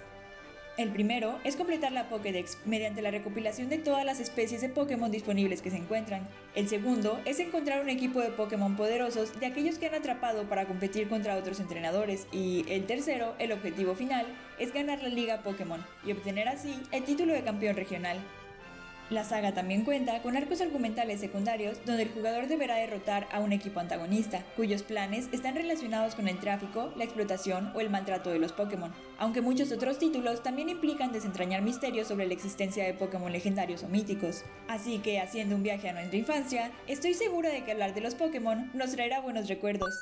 El 0.79 0.91
primero 0.91 1.39
es 1.45 1.55
completar 1.55 1.93
la 1.93 2.09
Pokédex 2.09 2.59
mediante 2.67 3.03
la 3.03 3.13
recopilación 3.13 3.69
de 3.69 3.79
todas 3.79 4.05
las 4.05 4.19
especies 4.19 4.63
de 4.63 4.69
Pokémon 4.69 5.13
disponibles 5.13 5.63
que 5.63 5.71
se 5.71 5.77
encuentran. 5.77 6.29
El 6.57 6.69
segundo 6.69 7.21
es 7.25 7.39
encontrar 7.39 7.81
un 7.81 7.89
equipo 7.89 8.21
de 8.21 8.31
Pokémon 8.31 8.75
poderosos 8.75 9.39
de 9.39 9.47
aquellos 9.47 9.79
que 9.79 9.87
han 9.87 9.95
atrapado 9.95 10.43
para 10.49 10.67
competir 10.67 11.09
contra 11.09 11.37
otros 11.37 11.61
entrenadores. 11.61 12.27
Y 12.33 12.67
el 12.69 12.85
tercero, 12.85 13.37
el 13.39 13.53
objetivo 13.53 13.95
final, 13.95 14.27
es 14.59 14.75
ganar 14.75 15.05
la 15.05 15.09
Liga 15.09 15.43
Pokémon 15.45 15.87
y 16.05 16.11
obtener 16.11 16.49
así 16.49 16.75
el 16.91 17.05
título 17.05 17.33
de 17.33 17.45
campeón 17.45 17.77
regional. 17.77 18.19
La 19.09 19.23
saga 19.23 19.55
también 19.55 19.85
cuenta 19.85 20.21
con 20.21 20.37
arcos 20.37 20.61
argumentales 20.61 21.21
secundarios 21.21 21.79
donde 21.87 22.03
el 22.03 22.11
jugador 22.11 22.49
deberá 22.49 22.75
derrotar 22.75 23.29
a 23.31 23.39
un 23.39 23.53
equipo 23.53 23.79
antagonista, 23.79 24.45
cuyos 24.57 24.83
planes 24.83 25.29
están 25.31 25.55
relacionados 25.55 26.17
con 26.17 26.27
el 26.27 26.41
tráfico, 26.41 26.93
la 26.97 27.05
explotación 27.05 27.71
o 27.77 27.81
el 27.81 27.89
maltrato 27.89 28.31
de 28.31 28.41
los 28.41 28.53
Pokémon, 28.53 28.93
aunque 29.19 29.43
muchos 29.43 29.71
otros 29.71 30.01
títulos 30.01 30.43
también 30.43 30.71
implican 30.71 31.13
desentrañar 31.13 31.63
misterios 31.63 32.09
sobre 32.09 32.27
la 32.27 32.35
existencia 32.35 32.83
de 32.85 32.95
Pokémon 32.95 33.31
legendarios 33.31 33.85
o 33.85 33.89
míticos. 33.89 34.45
Así 34.67 34.99
que, 34.99 35.21
haciendo 35.21 35.55
un 35.55 35.63
viaje 35.63 35.89
a 35.89 35.93
nuestra 35.93 36.19
infancia, 36.19 36.73
estoy 36.89 37.15
segura 37.15 37.51
de 37.51 37.63
que 37.63 37.71
hablar 37.71 37.95
de 37.95 38.01
los 38.01 38.17
Pokémon 38.17 38.73
nos 38.75 38.91
traerá 38.91 39.21
buenos 39.21 39.47
recuerdos. 39.47 39.95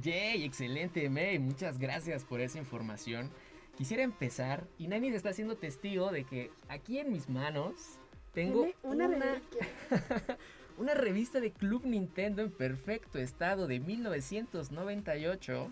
Yay, 0.00 0.42
excelente, 0.42 1.10
May. 1.10 1.38
Muchas 1.38 1.78
gracias 1.78 2.24
por 2.24 2.40
esa 2.40 2.56
información. 2.56 3.30
Quisiera 3.76 4.02
empezar, 4.02 4.66
y 4.78 4.88
Nani 4.88 5.08
está 5.08 5.34
siendo 5.34 5.58
testigo 5.58 6.10
de 6.10 6.24
que 6.24 6.50
aquí 6.68 6.98
en 6.98 7.12
mis 7.12 7.28
manos 7.28 8.00
tengo 8.36 8.68
una, 8.82 9.08
una 10.78 10.92
revista 10.92 11.40
de 11.40 11.52
Club 11.52 11.86
Nintendo 11.86 12.42
en 12.42 12.50
perfecto 12.50 13.18
estado 13.18 13.66
de 13.66 13.80
1998, 13.80 15.70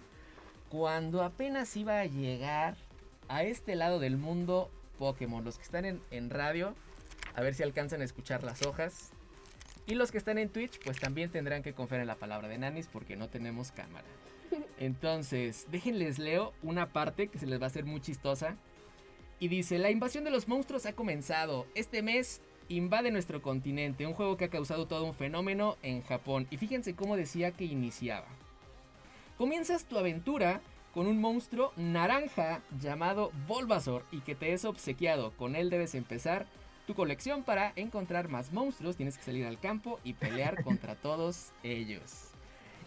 cuando 0.71 1.23
apenas 1.23 1.77
iba 1.77 2.01
a 2.01 2.07
llegar 2.07 2.79
a 3.29 3.43
este 3.43 3.77
lado 3.77 3.99
del 3.99 4.17
mundo 4.17 4.71
Pokémon. 4.99 5.45
Los 5.45 5.59
que 5.59 5.65
están 5.65 5.85
en, 5.85 6.01
en 6.11 6.31
radio, 6.31 6.75
a 7.35 7.43
ver 7.43 7.55
si 7.55 7.63
alcanzan 7.63 8.01
a 8.01 8.05
escuchar 8.05 8.43
las 8.43 8.63
hojas. 8.63 9.13
Y 9.87 9.95
los 9.95 10.11
que 10.11 10.17
están 10.17 10.39
en 10.39 10.49
Twitch, 10.49 10.79
pues 10.83 10.99
también 10.99 11.31
tendrán 11.31 11.63
que 11.63 11.75
confiar 11.75 12.01
en 12.01 12.07
la 12.07 12.17
palabra 12.17 12.49
de 12.49 12.57
Nanis 12.57 12.89
porque 12.91 13.15
no 13.15 13.29
tenemos 13.29 13.73
cámara. 13.73 14.07
Entonces, 14.79 15.67
déjenles 15.71 16.19
leo 16.19 16.55
una 16.63 16.95
parte 16.95 17.29
que 17.29 17.39
se 17.39 17.47
les 17.47 17.61
va 17.61 17.65
a 17.65 17.67
hacer 17.67 17.85
muy 17.85 18.01
chistosa. 18.01 18.57
Y 19.39 19.49
dice, 19.49 19.77
la 19.77 19.91
invasión 19.91 20.25
de 20.25 20.31
los 20.31 20.49
monstruos 20.49 20.87
ha 20.87 20.95
comenzado. 20.95 21.67
Este 21.75 22.01
mes 22.01 22.41
invade 22.69 23.11
nuestro 23.11 23.43
continente, 23.43 24.07
un 24.07 24.15
juego 24.15 24.37
que 24.37 24.47
ha 24.47 24.51
causado 24.51 24.87
todo 24.87 25.05
un 25.05 25.15
fenómeno 25.15 25.77
en 25.83 26.03
Japón. 26.03 26.47
Y 26.51 26.57
fíjense 26.57 26.95
cómo 26.95 27.17
decía 27.17 27.53
que 27.53 27.65
iniciaba. 27.65 28.27
Comienzas 29.37 29.85
tu 29.85 29.99
aventura 29.99 30.61
con 30.95 31.09
un 31.09 31.21
monstruo 31.21 31.73
naranja 31.77 32.63
llamado 32.81 33.33
Bulbasaur 33.49 34.05
y 34.13 34.21
que 34.21 34.35
te 34.35 34.53
es 34.53 34.65
obsequiado. 34.65 35.33
Con 35.33 35.57
él 35.57 35.69
debes 35.69 35.95
empezar 35.95 36.47
tu 36.87 36.95
colección 36.95 37.43
para 37.43 37.73
encontrar 37.75 38.29
más 38.29 38.53
monstruos. 38.53 38.97
Tienes 38.97 39.19
que 39.19 39.25
salir 39.25 39.45
al 39.47 39.59
campo 39.59 39.99
y 40.05 40.13
pelear 40.13 40.63
contra 40.65 40.95
todos 40.95 41.53
ellos. 41.65 42.31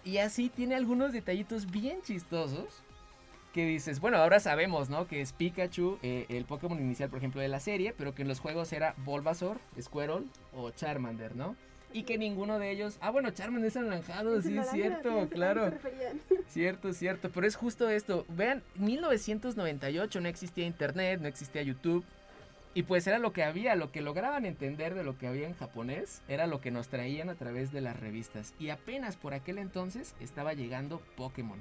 Y 0.06 0.20
así 0.20 0.48
tiene 0.48 0.76
algunos 0.76 1.12
detallitos 1.12 1.70
bien 1.70 2.02
chistosos. 2.02 2.82
Que 3.58 3.66
dices, 3.66 4.00
bueno, 4.00 4.18
ahora 4.18 4.40
sabemos, 4.40 4.92
¿no? 4.92 5.08
Que 5.08 5.20
es 5.20 5.34
Pikachu, 5.34 5.98
eh, 6.04 6.28
el 6.30 6.46
Pokémon 6.46 6.80
inicial, 6.80 7.10
por 7.10 7.18
ejemplo, 7.18 7.42
de 7.42 7.48
la 7.48 7.60
serie, 7.60 7.92
pero 7.98 8.14
que 8.14 8.22
en 8.22 8.28
los 8.28 8.40
juegos 8.40 8.72
era 8.72 8.94
Bulbasaur, 8.98 9.58
Squirtle 9.82 10.28
o 10.54 10.70
Charmander, 10.70 11.36
¿no? 11.36 11.56
Y 11.92 12.04
que 12.04 12.20
ninguno 12.20 12.60
de 12.60 12.70
ellos. 12.70 13.00
Ah, 13.02 13.10
bueno, 13.10 13.32
Charmander 13.32 13.70
es 13.70 13.76
anaranjado, 13.76 14.40
sí, 14.44 14.56
es 14.56 14.70
cierto, 14.70 15.28
claro. 15.32 15.72
Cierto, 16.50 16.94
cierto, 16.94 17.32
pero 17.34 17.48
es 17.48 17.56
justo 17.56 17.90
esto. 17.90 18.28
Vean, 18.30 18.62
1998 18.76 20.22
no 20.22 20.30
existía 20.30 20.68
internet, 20.68 21.20
no 21.20 21.28
existía 21.28 21.64
YouTube. 21.64 22.06
Y 22.76 22.84
pues 22.84 23.08
era 23.08 23.18
lo 23.18 23.34
que 23.34 23.44
había, 23.44 23.74
lo 23.74 23.92
que 23.92 24.02
lograban 24.02 24.46
entender 24.46 24.94
de 24.94 25.04
lo 25.04 25.18
que 25.18 25.26
había 25.26 25.48
en 25.48 25.56
japonés, 25.56 26.22
era 26.28 26.46
lo 26.46 26.62
que 26.62 26.70
nos 26.70 26.90
traían 26.90 27.32
a 27.32 27.34
través 27.34 27.72
de 27.72 27.82
las 27.82 28.00
revistas. 28.00 28.54
Y 28.60 28.70
apenas 28.70 29.16
por 29.16 29.34
aquel 29.34 29.58
entonces 29.58 30.14
estaba 30.20 30.54
llegando 30.54 31.02
Pokémon. 31.16 31.58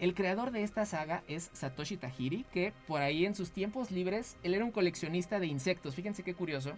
El 0.00 0.14
creador 0.14 0.50
de 0.50 0.62
esta 0.62 0.86
saga 0.86 1.22
es 1.28 1.50
Satoshi 1.52 1.96
Tajiri, 1.96 2.44
que 2.52 2.72
por 2.86 3.00
ahí 3.00 3.24
en 3.24 3.34
sus 3.34 3.52
tiempos 3.52 3.90
libres, 3.90 4.36
él 4.42 4.54
era 4.54 4.64
un 4.64 4.72
coleccionista 4.72 5.38
de 5.38 5.46
insectos. 5.46 5.94
Fíjense 5.94 6.22
qué 6.22 6.34
curioso. 6.34 6.72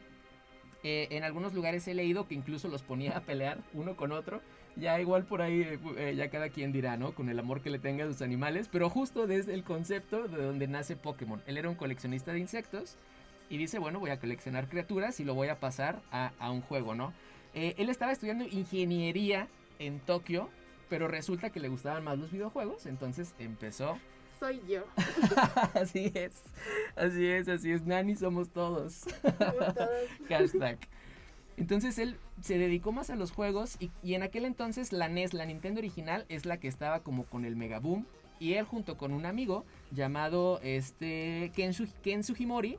Eh, 0.83 1.09
en 1.11 1.25
algunos 1.25 1.55
lugares 1.55 1.89
he 1.89 1.95
leído 1.95 2.29
que 2.29 2.35
incluso 2.35 2.69
los 2.69 2.83
ponía 2.83 3.17
a 3.17 3.21
pelear 3.21 3.59
uno 3.73 3.97
con 3.97 4.13
otro. 4.13 4.43
Ya 4.77 5.01
igual 5.01 5.25
por 5.25 5.41
ahí, 5.41 5.67
eh, 5.97 6.15
ya 6.15 6.29
cada 6.29 6.51
quien 6.51 6.71
dirá, 6.71 6.99
¿no? 6.99 7.13
Con 7.13 7.31
el 7.31 7.39
amor 7.39 7.63
que 7.63 7.71
le 7.71 7.79
tenga 7.79 8.05
a 8.05 8.09
sus 8.09 8.21
animales. 8.21 8.69
Pero 8.71 8.91
justo 8.91 9.27
desde 9.27 9.55
el 9.55 9.65
concepto 9.65 10.29
de 10.29 10.43
donde 10.43 10.69
nace 10.69 10.95
Pokémon. 10.95 11.43
Él 11.47 11.57
era 11.57 11.71
un 11.71 11.75
coleccionista 11.75 12.33
de 12.33 12.41
insectos. 12.41 12.97
Y 13.49 13.57
dice, 13.57 13.79
bueno, 13.79 14.01
voy 14.01 14.11
a 14.11 14.21
coleccionar 14.21 14.69
criaturas 14.69 15.19
y 15.21 15.25
lo 15.25 15.35
voy 15.35 15.49
a 15.49 15.59
pasar 15.59 16.03
a, 16.11 16.33
a 16.39 16.51
un 16.51 16.61
juego, 16.61 16.95
¿no? 16.95 17.13
Eh, 17.55 17.75
él 17.79 17.89
estaba 17.89 18.13
estudiando 18.13 18.45
ingeniería 18.45 19.49
en 19.79 20.01
Tokio. 20.01 20.51
Pero 20.89 21.09
resulta 21.09 21.51
que 21.51 21.61
le 21.61 21.69
gustaban 21.69 22.05
más 22.05 22.19
los 22.19 22.31
videojuegos. 22.31 22.87
Entonces 22.87 23.35
empezó 23.39 23.99
Soy 24.39 24.61
yo. 24.69 24.85
así 25.75 26.13
es, 26.15 26.43
así 26.95 27.27
es, 27.27 27.49
así 27.49 27.73
es. 27.73 27.87
Nani 27.87 28.17
somos 28.17 28.51
todos. 28.51 28.93
Somos 29.23 29.75
todos. 29.75 29.89
Hashtag. 30.29 30.79
Entonces 31.57 31.99
él 31.99 32.19
se 32.43 32.59
dedicó 32.59 32.93
más 32.93 33.09
a 33.09 33.17
los 33.17 33.31
juegos 33.33 33.77
y, 33.81 33.91
y 34.03 34.13
en 34.15 34.23
aquel 34.23 34.45
entonces 34.45 34.93
la 34.93 35.09
NES, 35.09 35.33
la 35.33 35.47
Nintendo 35.47 35.79
original, 35.79 36.27
es 36.29 36.45
la 36.45 36.59
que 36.59 36.69
estaba 36.69 37.01
como 37.01 37.25
con 37.25 37.47
el 37.47 37.57
mega 37.57 37.79
boom. 37.79 38.07
Y 38.39 38.55
él 38.55 38.67
junto 38.67 38.99
con 38.99 39.13
un 39.15 39.25
amigo 39.25 39.65
llamado 39.91 40.61
este 40.63 41.51
Ken, 41.57 41.73
Su- 41.73 41.89
Ken 42.03 42.23
Sugimori, 42.23 42.79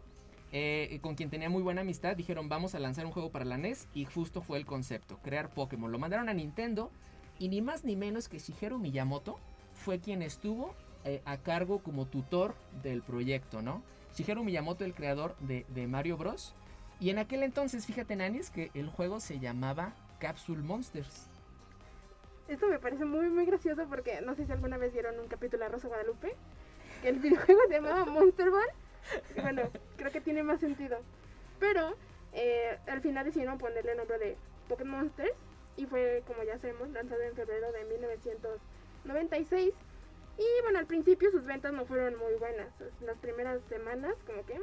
eh, 0.51 0.99
con 1.01 1.15
quien 1.15 1.31
tenía 1.31 1.49
muy 1.49 1.63
buena 1.63 1.81
amistad, 1.81 2.15
dijeron 2.15 2.49
vamos 2.49 2.75
a 2.75 2.79
lanzar 2.79 3.07
un 3.07 3.11
juego 3.11 3.31
para 3.31 3.45
la 3.45 3.57
NES 3.57 3.87
y 3.95 4.05
justo 4.05 4.43
fue 4.43 4.59
el 4.59 4.67
concepto, 4.67 5.17
crear 5.23 5.49
Pokémon. 5.49 5.91
Lo 5.91 5.97
mandaron 5.97 6.29
a 6.29 6.33
Nintendo 6.35 6.91
y 7.39 7.49
ni 7.49 7.61
más 7.61 7.83
ni 7.83 7.95
menos 7.95 8.27
que 8.27 8.39
Shigeru 8.39 8.79
Miyamoto 8.79 9.39
fue 9.73 9.99
quien 9.99 10.21
estuvo 10.21 10.73
eh, 11.05 11.21
a 11.25 11.37
cargo 11.37 11.79
como 11.79 12.05
tutor 12.05 12.55
del 12.83 13.01
proyecto, 13.01 13.61
¿no? 13.61 13.81
Shigeru 14.15 14.43
Miyamoto, 14.43 14.83
el 14.83 14.93
creador 14.93 15.35
de, 15.39 15.65
de 15.69 15.87
Mario 15.87 16.17
Bros. 16.17 16.55
Y 16.99 17.11
en 17.11 17.19
aquel 17.19 17.43
entonces, 17.43 17.85
fíjate, 17.85 18.15
Nanis, 18.15 18.49
que 18.49 18.71
el 18.73 18.89
juego 18.89 19.19
se 19.19 19.39
llamaba 19.39 19.93
Capsule 20.19 20.63
Monsters. 20.63 21.29
Esto 22.47 22.67
me 22.67 22.79
parece 22.79 23.05
muy, 23.05 23.29
muy 23.29 23.45
gracioso 23.45 23.85
porque 23.87 24.21
no 24.21 24.33
sé 24.33 24.45
si 24.45 24.51
alguna 24.51 24.77
vez 24.77 24.93
vieron 24.93 25.19
un 25.19 25.27
capítulo 25.27 25.63
de 25.63 25.69
Rosa 25.69 25.87
Guadalupe, 25.89 26.33
que 27.01 27.09
el 27.09 27.19
videojuego 27.19 27.61
se 27.67 27.73
llamaba 27.73 28.05
Monster 28.05 28.49
Ball. 28.49 28.69
Bueno, 29.41 29.63
creo 29.97 30.11
que 30.11 30.21
tiene 30.21 30.43
más 30.43 30.59
sentido. 30.59 30.97
Pero 31.59 31.95
eh, 32.33 32.77
al 32.87 33.01
final 33.01 33.25
decidieron 33.25 33.57
ponerle 33.57 33.91
el 33.91 33.97
nombre 33.97 34.17
de 34.17 34.37
Pokémon 34.67 35.01
Monsters 35.01 35.33
y 35.77 35.85
fue, 35.85 36.23
como 36.25 36.43
ya 36.43 36.57
sabemos, 36.57 36.89
lanzado 36.89 37.21
en 37.21 37.35
febrero 37.35 37.71
de 37.71 37.85
1996. 37.85 39.73
Y 40.37 40.61
bueno, 40.63 40.79
al 40.79 40.85
principio 40.87 41.31
sus 41.31 41.45
ventas 41.45 41.71
no 41.71 41.85
fueron 41.85 42.17
muy 42.17 42.33
buenas. 42.39 42.67
Las 43.01 43.17
primeras 43.19 43.61
semanas, 43.69 44.15
como 44.25 44.45
que... 44.45 44.59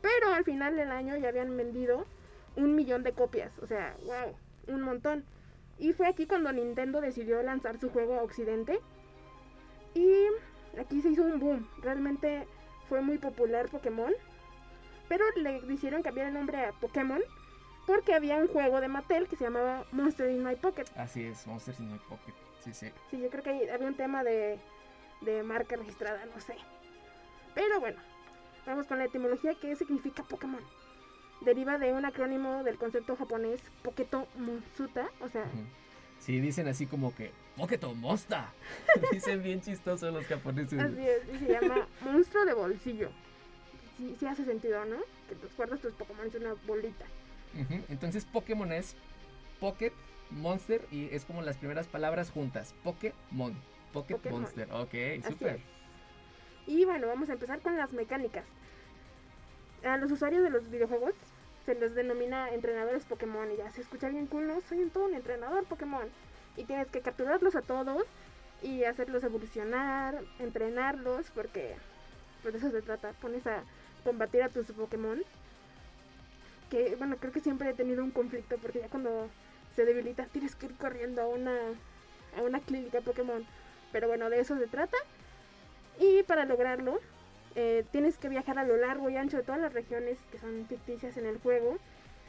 Pero 0.00 0.32
al 0.32 0.44
final 0.44 0.76
del 0.76 0.90
año 0.90 1.16
ya 1.16 1.28
habían 1.28 1.56
vendido 1.56 2.06
un 2.56 2.74
millón 2.74 3.02
de 3.02 3.12
copias. 3.12 3.58
O 3.58 3.66
sea, 3.66 3.96
wow, 4.04 4.34
un 4.68 4.82
montón. 4.82 5.24
Y 5.78 5.92
fue 5.92 6.06
aquí 6.06 6.26
cuando 6.26 6.52
Nintendo 6.52 7.00
decidió 7.00 7.42
lanzar 7.42 7.78
su 7.78 7.90
juego 7.90 8.14
a 8.14 8.22
Occidente. 8.22 8.80
Y 9.94 10.26
aquí 10.78 11.02
se 11.02 11.10
hizo 11.10 11.22
un 11.22 11.38
boom. 11.40 11.68
Realmente 11.82 12.46
fue 12.88 13.00
muy 13.00 13.18
popular 13.18 13.68
Pokémon. 13.68 14.12
Pero 15.08 15.24
le 15.36 15.58
hicieron 15.72 16.02
cambiar 16.02 16.28
el 16.28 16.34
nombre 16.34 16.64
a 16.64 16.72
Pokémon. 16.72 17.20
Porque 17.90 18.14
había 18.14 18.36
un 18.36 18.46
juego 18.46 18.80
de 18.80 18.86
Mattel 18.86 19.26
que 19.26 19.34
se 19.34 19.42
llamaba 19.42 19.84
Monster 19.90 20.30
in 20.30 20.44
My 20.44 20.54
Pocket. 20.54 20.84
Así 20.94 21.24
es, 21.24 21.44
Monsters 21.48 21.80
in 21.80 21.90
My 21.90 21.98
Pocket. 21.98 22.32
Sí, 22.62 22.72
sí. 22.72 22.86
Sí, 23.10 23.18
yo 23.18 23.28
creo 23.30 23.42
que 23.42 23.68
había 23.68 23.88
un 23.88 23.96
tema 23.96 24.22
de, 24.22 24.60
de 25.22 25.42
marca 25.42 25.74
registrada, 25.74 26.24
no 26.32 26.40
sé. 26.40 26.54
Pero 27.52 27.80
bueno, 27.80 27.98
vamos 28.64 28.86
con 28.86 28.98
la 28.98 29.06
etimología. 29.06 29.56
¿Qué 29.60 29.74
significa 29.74 30.22
Pokémon? 30.22 30.62
Deriva 31.40 31.78
de 31.78 31.92
un 31.92 32.04
acrónimo 32.04 32.62
del 32.62 32.78
concepto 32.78 33.16
japonés 33.16 33.60
Poketo 33.82 34.28
Monsuta. 34.36 35.10
O 35.20 35.28
sea. 35.28 35.46
Sí, 36.20 36.38
dicen 36.38 36.68
así 36.68 36.86
como 36.86 37.12
que 37.16 37.32
Poketo 37.56 37.92
Monsta. 37.92 38.52
dicen 39.10 39.42
bien 39.42 39.62
chistosos 39.62 40.14
los 40.14 40.26
japoneses. 40.26 40.78
Así 40.78 41.08
es, 41.08 41.22
y 41.34 41.38
se 41.44 41.60
llama 41.60 41.88
monstruo 42.02 42.44
de 42.44 42.54
bolsillo. 42.54 43.10
Sí, 43.96 44.14
sí 44.16 44.26
hace 44.26 44.44
sentido, 44.44 44.84
¿no? 44.84 44.98
Que 45.28 45.34
tus 45.34 45.56
guardas 45.56 45.80
tus 45.80 45.92
Pokémon 45.94 46.30
en 46.32 46.46
una 46.46 46.54
bolita. 46.68 47.04
Entonces 47.88 48.24
Pokémon 48.24 48.72
es 48.72 48.96
Pocket 49.58 49.92
Monster 50.30 50.86
y 50.90 51.08
es 51.14 51.24
como 51.24 51.42
las 51.42 51.56
primeras 51.56 51.88
palabras 51.88 52.30
juntas. 52.30 52.74
Pokémon. 52.84 53.54
Pocket 53.92 54.16
Pokémon. 54.16 54.42
Monster. 54.42 54.68
Ok, 54.72 55.24
súper. 55.26 55.60
Y 56.66 56.84
bueno, 56.84 57.08
vamos 57.08 57.28
a 57.30 57.32
empezar 57.32 57.60
con 57.60 57.76
las 57.76 57.92
mecánicas. 57.92 58.46
A 59.84 59.96
los 59.96 60.12
usuarios 60.12 60.42
de 60.42 60.50
los 60.50 60.70
videojuegos 60.70 61.14
se 61.66 61.74
los 61.74 61.94
denomina 61.94 62.50
entrenadores 62.50 63.04
Pokémon 63.04 63.50
y 63.50 63.56
ya 63.56 63.70
se 63.70 63.80
escucha 63.80 64.08
bien 64.08 64.26
cool, 64.26 64.46
¿no? 64.46 64.60
Soy 64.60 64.78
un 64.78 64.90
todo 64.90 65.06
un 65.06 65.14
entrenador 65.14 65.64
Pokémon 65.64 66.06
y 66.56 66.64
tienes 66.64 66.88
que 66.88 67.00
capturarlos 67.00 67.56
a 67.56 67.62
todos 67.62 68.04
y 68.62 68.84
hacerlos 68.84 69.24
evolucionar, 69.24 70.22
entrenarlos 70.38 71.30
porque 71.30 71.76
de 72.44 72.56
eso 72.58 72.70
se 72.70 72.82
trata, 72.82 73.12
pones 73.20 73.46
a 73.46 73.64
combatir 74.04 74.42
a 74.42 74.48
tus 74.48 74.66
Pokémon 74.72 75.22
que 76.70 76.94
bueno, 76.96 77.16
creo 77.18 77.32
que 77.32 77.40
siempre 77.40 77.70
he 77.70 77.74
tenido 77.74 78.02
un 78.02 78.10
conflicto 78.10 78.56
porque 78.58 78.80
ya 78.80 78.88
cuando 78.88 79.28
se 79.74 79.84
debilita 79.84 80.26
tienes 80.26 80.54
que 80.54 80.66
ir 80.66 80.74
corriendo 80.76 81.22
a 81.22 81.26
una 81.26 81.54
a 82.38 82.42
una 82.42 82.60
clínica 82.60 83.00
Pokémon, 83.00 83.44
pero 83.92 84.08
bueno, 84.08 84.30
de 84.30 84.40
eso 84.40 84.56
se 84.56 84.66
trata 84.66 84.96
y 85.98 86.22
para 86.22 86.44
lograrlo 86.44 87.00
eh, 87.56 87.84
tienes 87.90 88.16
que 88.16 88.28
viajar 88.28 88.58
a 88.58 88.64
lo 88.64 88.76
largo 88.76 89.10
y 89.10 89.16
ancho 89.16 89.36
de 89.36 89.42
todas 89.42 89.60
las 89.60 89.72
regiones 89.72 90.18
que 90.30 90.38
son 90.38 90.66
ficticias 90.68 91.16
en 91.16 91.26
el 91.26 91.38
juego, 91.38 91.78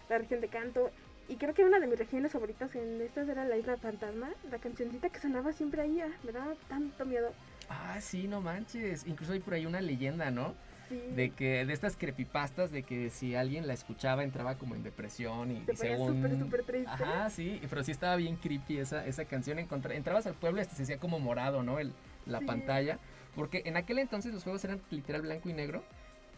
la 0.09 0.17
región 0.17 0.41
de 0.41 0.47
Canto. 0.47 0.91
Y 1.29 1.35
creo 1.35 1.53
que 1.53 1.63
una 1.63 1.79
de 1.79 1.87
mis 1.87 1.97
regiones 1.97 2.31
favoritas 2.31 2.75
en 2.75 2.99
estas 3.01 3.29
era 3.29 3.45
la 3.45 3.55
isla 3.55 3.77
Fantasma, 3.77 4.29
la 4.49 4.57
cancioncita 4.57 5.09
que 5.09 5.19
sonaba 5.19 5.53
siempre 5.53 5.81
ahí, 5.83 6.01
ah, 6.01 6.09
me 6.23 6.31
daba 6.31 6.55
tanto 6.67 7.05
miedo. 7.05 7.31
Ah, 7.69 8.01
sí, 8.01 8.27
no 8.27 8.41
manches. 8.41 9.05
Incluso 9.07 9.31
hay 9.33 9.39
por 9.39 9.53
ahí 9.53 9.65
una 9.65 9.79
leyenda, 9.79 10.31
¿no? 10.31 10.55
Sí. 10.91 11.01
De 11.15 11.29
que, 11.31 11.65
de 11.65 11.71
estas 11.73 11.95
creepypastas, 11.95 12.69
de 12.71 12.83
que 12.83 13.09
si 13.09 13.33
alguien 13.35 13.65
la 13.65 13.73
escuchaba 13.73 14.23
entraba 14.25 14.55
como 14.55 14.75
en 14.75 14.83
depresión 14.83 15.49
y, 15.51 15.63
Se 15.65 15.71
y 15.73 15.75
según... 15.77 16.21
súper, 16.21 16.37
súper 16.39 16.63
triste. 16.63 16.89
Ajá, 16.91 17.29
sí, 17.29 17.61
pero 17.69 17.83
sí 17.83 17.91
estaba 17.91 18.17
bien 18.17 18.35
creepy 18.35 18.77
esa, 18.79 19.05
esa 19.05 19.23
canción. 19.25 19.57
Encontra- 19.57 19.95
entrabas 19.95 20.27
al 20.27 20.33
pueblo 20.33 20.59
y 20.59 20.63
hasta 20.63 20.75
se 20.75 20.83
hacía 20.83 20.97
como 20.97 21.19
morado, 21.19 21.63
¿no? 21.63 21.79
El, 21.79 21.93
la 22.25 22.39
Sí. 22.39 22.45
pantalla. 22.45 22.99
Porque 23.35 23.61
en 23.65 23.77
aquel 23.77 23.99
entonces 23.99 24.33
los 24.33 24.43
juegos 24.43 24.63
eran 24.65 24.81
literal 24.91 25.21
blanco 25.21 25.49
y 25.49 25.53
negro. 25.53 25.81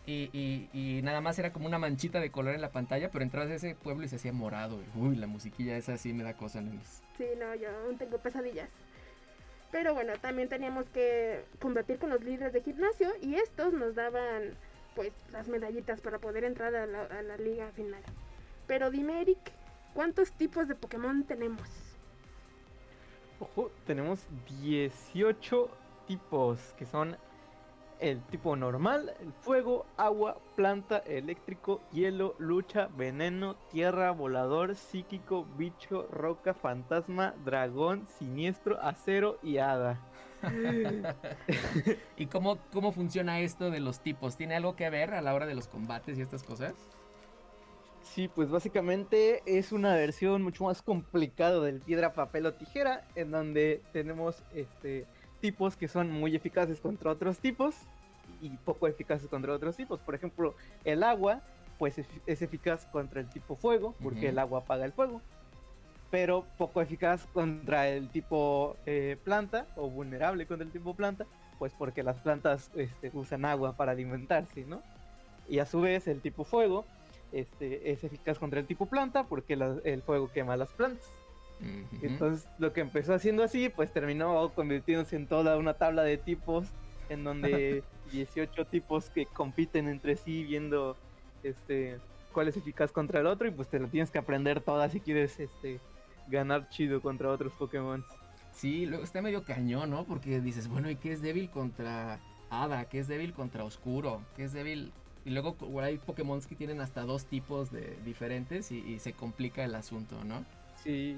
Y, 0.05 0.29
y- 0.33 0.69
y 0.73 1.01
nada 1.01 1.21
más 1.21 1.39
era 1.39 1.51
como 1.53 1.65
una 1.65 1.79
manchita 1.79 2.19
de 2.19 2.29
color 2.29 2.53
en 2.53 2.61
la 2.61 2.69
pantalla, 2.71 3.09
pero 3.09 3.23
entrabas 3.23 3.49
a 3.49 3.55
ese 3.55 3.73
pueblo 3.73 4.05
y 4.05 4.09
se 4.09 4.17
hacía 4.17 4.33
morado. 4.33 4.79
y, 4.81 4.99
uy, 4.99 5.15
la 5.15 5.27
musiquilla 5.27 5.77
esa 5.77 5.97
sí 5.97 6.13
me 6.13 6.23
da 6.23 6.33
cosa, 6.35 6.61
nenes. 6.61 7.01
Sí, 7.17 7.23
no, 7.39 7.55
yo 7.55 7.69
tengo 7.97 8.17
pesadillas. 8.19 8.69
Pero 9.73 9.95
bueno, 9.95 10.13
también 10.21 10.49
teníamos 10.49 10.87
que 10.89 11.43
combatir 11.59 11.97
con 11.97 12.11
los 12.11 12.23
líderes 12.23 12.53
de 12.53 12.61
gimnasio 12.61 13.11
y 13.23 13.33
estos 13.33 13.73
nos 13.73 13.95
daban 13.95 14.51
pues 14.95 15.11
las 15.31 15.47
medallitas 15.47 15.99
para 15.99 16.19
poder 16.19 16.43
entrar 16.43 16.75
a 16.75 16.85
la, 16.85 17.01
a 17.05 17.23
la 17.23 17.37
liga 17.37 17.71
final. 17.71 18.03
Pero 18.67 18.91
dime 18.91 19.19
Eric, 19.21 19.39
¿cuántos 19.95 20.31
tipos 20.31 20.67
de 20.67 20.75
Pokémon 20.75 21.23
tenemos? 21.23 21.67
Ojo, 23.39 23.71
tenemos 23.87 24.27
18 24.61 25.69
tipos 26.07 26.59
que 26.77 26.85
son 26.85 27.17
el 28.03 28.21
tipo 28.23 28.57
normal, 28.57 29.13
el 29.21 29.31
fuego, 29.31 29.85
agua, 29.95 30.37
planta, 30.57 30.97
eléctrico, 30.97 31.79
hielo, 31.93 32.35
lucha, 32.37 32.89
veneno, 32.97 33.55
tierra, 33.71 34.11
volador, 34.11 34.75
psíquico, 34.75 35.47
bicho, 35.57 36.05
roca, 36.11 36.53
fantasma, 36.53 37.33
dragón, 37.45 38.05
siniestro, 38.19 38.77
acero 38.81 39.39
y 39.41 39.57
hada. 39.57 40.01
¿Y 42.17 42.25
cómo, 42.25 42.57
cómo 42.73 42.91
funciona 42.91 43.39
esto 43.39 43.71
de 43.71 43.79
los 43.79 44.01
tipos? 44.01 44.35
¿Tiene 44.35 44.55
algo 44.55 44.75
que 44.75 44.89
ver 44.89 45.13
a 45.13 45.21
la 45.21 45.33
hora 45.33 45.45
de 45.45 45.55
los 45.55 45.69
combates 45.69 46.17
y 46.17 46.21
estas 46.23 46.43
cosas? 46.43 46.73
Sí, 48.01 48.27
pues 48.27 48.49
básicamente 48.49 49.43
es 49.45 49.71
una 49.71 49.95
versión 49.95 50.43
mucho 50.43 50.65
más 50.65 50.81
complicada 50.81 51.61
del 51.61 51.79
piedra, 51.79 52.13
papel 52.13 52.47
o 52.47 52.53
tijera, 52.53 53.07
en 53.15 53.31
donde 53.31 53.81
tenemos 53.93 54.43
este 54.53 55.07
tipos 55.39 55.75
que 55.75 55.89
son 55.89 56.09
muy 56.09 56.37
eficaces 56.37 56.79
contra 56.79 57.11
otros 57.11 57.39
tipos 57.39 57.75
y 58.43 58.49
poco 58.57 58.87
eficaces 58.87 59.27
contra 59.27 59.53
otros 59.53 59.75
tipos. 59.77 59.99
Por 60.01 60.15
ejemplo, 60.15 60.53
el 60.83 61.01
agua, 61.03 61.41
pues 61.79 61.97
es, 61.97 62.07
eficaz 62.41 62.85
contra 62.87 63.21
el 63.21 63.27
tipo 63.29 63.55
fuego, 63.55 63.95
porque 64.03 64.19
Ujú. 64.19 64.27
el 64.27 64.39
agua 64.39 64.59
apaga 64.59 64.85
el 64.85 64.91
fuego, 64.91 65.21
pero 66.11 66.45
poco 66.57 66.81
eficaz 66.81 67.25
contra 67.33 67.87
el 67.89 68.09
tipo 68.09 68.75
eh, 68.85 69.17
planta 69.23 69.65
o 69.75 69.89
vulnerable 69.89 70.45
contra 70.45 70.65
el 70.65 70.71
tipo 70.71 70.93
planta, 70.93 71.25
pues 71.57 71.73
porque 71.73 72.03
las 72.03 72.17
plantas 72.19 72.69
este, 72.75 73.09
usan 73.13 73.45
agua 73.45 73.75
para 73.77 73.93
alimentarse, 73.93 74.65
¿no? 74.65 74.81
Y 75.49 75.59
a 75.59 75.65
su 75.65 75.81
vez 75.81 76.07
el 76.07 76.21
tipo 76.21 76.43
fuego 76.43 76.85
este, 77.31 77.91
es 77.91 78.03
eficaz 78.03 78.37
contra 78.37 78.59
el 78.59 78.67
tipo 78.67 78.85
planta 78.85 79.23
porque 79.23 79.55
la- 79.55 79.77
el 79.85 80.01
fuego 80.03 80.29
quema 80.31 80.55
las 80.57 80.69
plantas. 80.69 81.07
Entonces 82.01 82.47
lo 82.59 82.73
que 82.73 82.81
empezó 82.81 83.13
haciendo 83.13 83.41
así, 83.43 83.69
pues 83.69 83.91
terminó 83.93 84.49
convirtiéndose 84.53 85.15
en 85.15 85.27
toda 85.27 85.55
una 85.57 85.75
tabla 85.75 86.03
de 86.03 86.17
tipos 86.17 86.67
en 87.09 87.23
donde 87.23 87.83
18 88.13 88.65
tipos 88.65 89.09
que 89.09 89.25
compiten 89.25 89.89
entre 89.89 90.15
sí 90.15 90.43
viendo 90.43 90.95
este 91.43 91.99
cuál 92.31 92.47
es 92.47 92.57
eficaz 92.57 92.91
contra 92.91 93.19
el 93.19 93.27
otro 93.27 93.47
y 93.47 93.51
pues 93.51 93.67
te 93.67 93.79
lo 93.79 93.87
tienes 93.87 94.09
que 94.11 94.17
aprender 94.17 94.61
todas 94.61 94.91
si 94.91 94.99
quieres 94.99 95.39
este 95.39 95.79
ganar 96.27 96.69
chido 96.69 97.01
contra 97.01 97.29
otros 97.29 97.53
Pokémon. 97.53 98.03
Sí, 98.53 98.85
luego 98.85 99.03
está 99.03 99.21
medio 99.21 99.43
cañón, 99.43 99.89
¿no? 99.89 100.05
Porque 100.05 100.39
dices, 100.39 100.67
bueno, 100.67 100.89
¿y 100.89 100.95
qué 100.95 101.11
es 101.11 101.21
débil 101.21 101.49
contra 101.49 102.19
Hada? 102.49 102.85
¿Qué 102.85 102.99
es 102.99 103.07
débil 103.07 103.33
contra 103.33 103.63
Oscuro? 103.63 104.21
¿Qué 104.35 104.43
es 104.43 104.53
débil? 104.53 104.91
Y 105.25 105.31
luego 105.31 105.55
hay 105.81 105.97
Pokémon 105.97 106.39
que 106.41 106.55
tienen 106.55 106.81
hasta 106.81 107.01
dos 107.01 107.25
tipos 107.25 107.71
de 107.71 107.97
diferentes 108.05 108.71
y, 108.71 108.79
y 108.79 108.99
se 108.99 109.13
complica 109.13 109.63
el 109.63 109.73
asunto, 109.73 110.23
¿no? 110.23 110.45
Sí. 110.83 111.17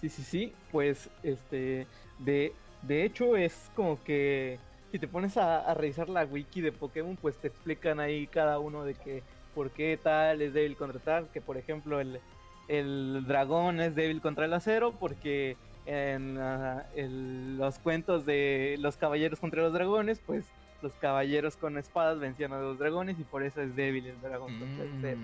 Sí, 0.00 0.08
sí, 0.08 0.22
sí. 0.22 0.52
Pues, 0.72 1.08
este, 1.22 1.86
de, 2.18 2.52
de 2.82 3.04
hecho 3.04 3.36
es 3.36 3.70
como 3.74 4.02
que 4.02 4.58
si 4.90 4.98
te 4.98 5.08
pones 5.08 5.36
a, 5.36 5.72
revisar 5.74 6.08
la 6.08 6.24
wiki 6.24 6.60
de 6.60 6.72
Pokémon, 6.72 7.16
pues 7.16 7.36
te 7.36 7.48
explican 7.48 8.00
ahí 8.00 8.26
cada 8.26 8.58
uno 8.58 8.84
de 8.84 8.94
que 8.94 9.22
por 9.54 9.70
qué 9.70 9.98
tal 10.02 10.40
es 10.40 10.52
débil 10.52 10.76
contra 10.76 11.00
tal, 11.00 11.28
que 11.28 11.40
por 11.40 11.56
ejemplo 11.56 12.00
el, 12.00 12.20
el 12.68 13.24
dragón 13.26 13.80
es 13.80 13.94
débil 13.94 14.20
contra 14.20 14.46
el 14.46 14.54
acero, 14.54 14.92
porque 14.92 15.56
en 15.86 16.38
ah, 16.38 16.86
los 16.96 17.78
cuentos 17.78 18.24
de 18.24 18.76
los 18.78 18.96
caballeros 18.96 19.40
contra 19.40 19.62
los 19.62 19.72
dragones, 19.72 20.20
pues 20.24 20.46
los 20.80 20.92
caballeros 20.94 21.56
con 21.56 21.76
espadas 21.76 22.20
vencían 22.20 22.52
a 22.52 22.60
los 22.60 22.78
dragones 22.78 23.18
y 23.18 23.24
por 23.24 23.42
eso 23.42 23.60
es 23.60 23.74
débil 23.74 24.06
el 24.06 24.20
dragón 24.20 24.58
contra 24.58 24.84
el 24.84 24.98
acero. 24.98 25.20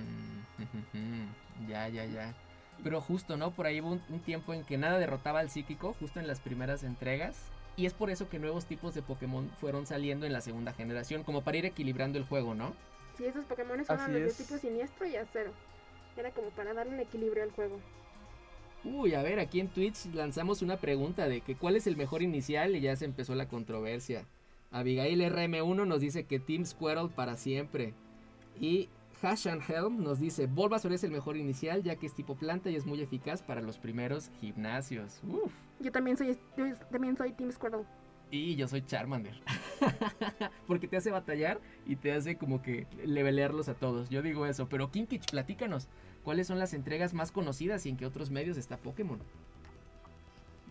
Mm, 0.92 1.68
ya, 1.68 1.88
ya, 1.88 2.04
ya. 2.06 2.34
Pero 2.82 3.00
justo, 3.00 3.36
¿no? 3.36 3.52
Por 3.52 3.66
ahí 3.66 3.80
hubo 3.80 3.92
un, 3.92 4.02
un 4.08 4.20
tiempo 4.20 4.52
en 4.52 4.64
que 4.64 4.76
nada 4.76 4.98
derrotaba 4.98 5.40
al 5.40 5.48
psíquico, 5.48 5.94
justo 6.00 6.18
en 6.18 6.26
las 6.26 6.40
primeras 6.40 6.82
entregas. 6.82 7.36
Y 7.76 7.86
es 7.86 7.92
por 7.92 8.10
eso 8.10 8.28
que 8.28 8.38
nuevos 8.38 8.66
tipos 8.66 8.94
de 8.94 9.02
Pokémon 9.02 9.50
fueron 9.60 9.86
saliendo 9.86 10.26
en 10.26 10.32
la 10.32 10.40
segunda 10.40 10.72
generación, 10.72 11.24
como 11.24 11.42
para 11.42 11.58
ir 11.58 11.66
equilibrando 11.66 12.18
el 12.18 12.24
juego, 12.24 12.54
¿no? 12.54 12.72
Sí, 13.16 13.24
esos 13.24 13.44
Pokémon 13.44 13.78
los 13.78 13.88
de 13.88 14.32
tipo 14.32 14.58
siniestro 14.58 15.06
y 15.06 15.16
acero. 15.16 15.52
Era 16.16 16.30
como 16.30 16.50
para 16.50 16.74
darle 16.74 16.94
un 16.94 17.00
equilibrio 17.00 17.42
al 17.42 17.50
juego. 17.50 17.78
Uy, 18.84 19.14
a 19.14 19.22
ver, 19.22 19.40
aquí 19.40 19.60
en 19.60 19.68
Twitch 19.68 20.06
lanzamos 20.14 20.62
una 20.62 20.76
pregunta 20.76 21.26
de 21.26 21.40
que 21.40 21.56
cuál 21.56 21.76
es 21.76 21.86
el 21.86 21.96
mejor 21.96 22.22
inicial 22.22 22.76
y 22.76 22.80
ya 22.80 22.94
se 22.96 23.06
empezó 23.06 23.34
la 23.34 23.48
controversia. 23.48 24.26
Abigail 24.70 25.20
RM1 25.20 25.86
nos 25.86 26.00
dice 26.00 26.24
que 26.24 26.38
Team 26.38 26.66
Squirrel 26.66 27.08
para 27.08 27.36
siempre. 27.36 27.94
Y 28.60 28.88
Hashan 29.24 29.60
Helm 29.66 30.02
nos 30.02 30.20
dice, 30.20 30.46
Bulbasaur 30.46 30.92
es 30.92 31.02
el 31.02 31.10
mejor 31.10 31.36
inicial 31.36 31.82
ya 31.82 31.96
que 31.96 32.06
es 32.06 32.14
tipo 32.14 32.36
planta 32.36 32.70
y 32.70 32.76
es 32.76 32.84
muy 32.84 33.00
eficaz 33.00 33.42
para 33.42 33.62
los 33.62 33.78
primeros 33.78 34.30
gimnasios. 34.40 35.20
Uf. 35.26 35.50
Yo 35.80 35.90
también 35.90 36.16
soy, 36.16 36.38
yo 36.56 36.76
también 36.90 37.16
soy 37.16 37.32
Team 37.32 37.50
Squirtle. 37.50 37.84
Y 38.30 38.56
yo 38.56 38.68
soy 38.68 38.82
Charmander. 38.82 39.40
Porque 40.66 40.88
te 40.88 40.96
hace 40.96 41.10
batallar 41.10 41.60
y 41.86 41.96
te 41.96 42.12
hace 42.12 42.36
como 42.36 42.62
que 42.62 42.86
levelearlos 43.04 43.68
a 43.68 43.74
todos. 43.74 44.08
Yo 44.10 44.22
digo 44.22 44.46
eso. 44.46 44.68
Pero 44.68 44.90
Kinkich, 44.90 45.30
platícanos. 45.30 45.88
¿Cuáles 46.22 46.46
son 46.46 46.58
las 46.58 46.74
entregas 46.74 47.14
más 47.14 47.32
conocidas 47.32 47.86
y 47.86 47.90
en 47.90 47.96
qué 47.96 48.06
otros 48.06 48.30
medios 48.30 48.56
está 48.56 48.76
Pokémon? 48.76 49.20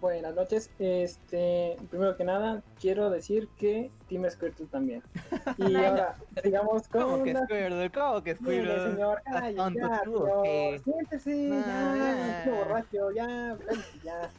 Buenas 0.04 0.36
noches. 0.36 0.70
Este, 0.80 1.78
primero 1.90 2.18
que 2.18 2.26
nada, 2.26 2.62
quiero 2.78 3.10
decir 3.10 3.48
que 3.58 3.90
Team 4.10 4.30
Squirtle 4.30 4.66
también. 4.66 5.02
Y 5.58 5.78
ahora, 5.78 6.18
digamos 6.44 6.90
con 6.90 7.02
¿Cómo 7.04 7.24
que 7.24 7.34
Squirtle? 7.34 7.90
¿Cómo 7.90 8.22
que 8.22 8.36
Squirtle? 8.36 8.92
señor, 8.92 9.22
¿Estás 9.26 9.42
ay, 9.44 9.56
ya, 9.56 9.70
señor, 10.04 10.42
qué? 10.44 10.82
siéntese, 10.84 11.50
ya, 11.50 11.64
Ah. 11.66 12.38
estoy 12.40 12.54
borracho, 12.58 13.12
ya, 13.12 13.58
ya. 14.04 14.30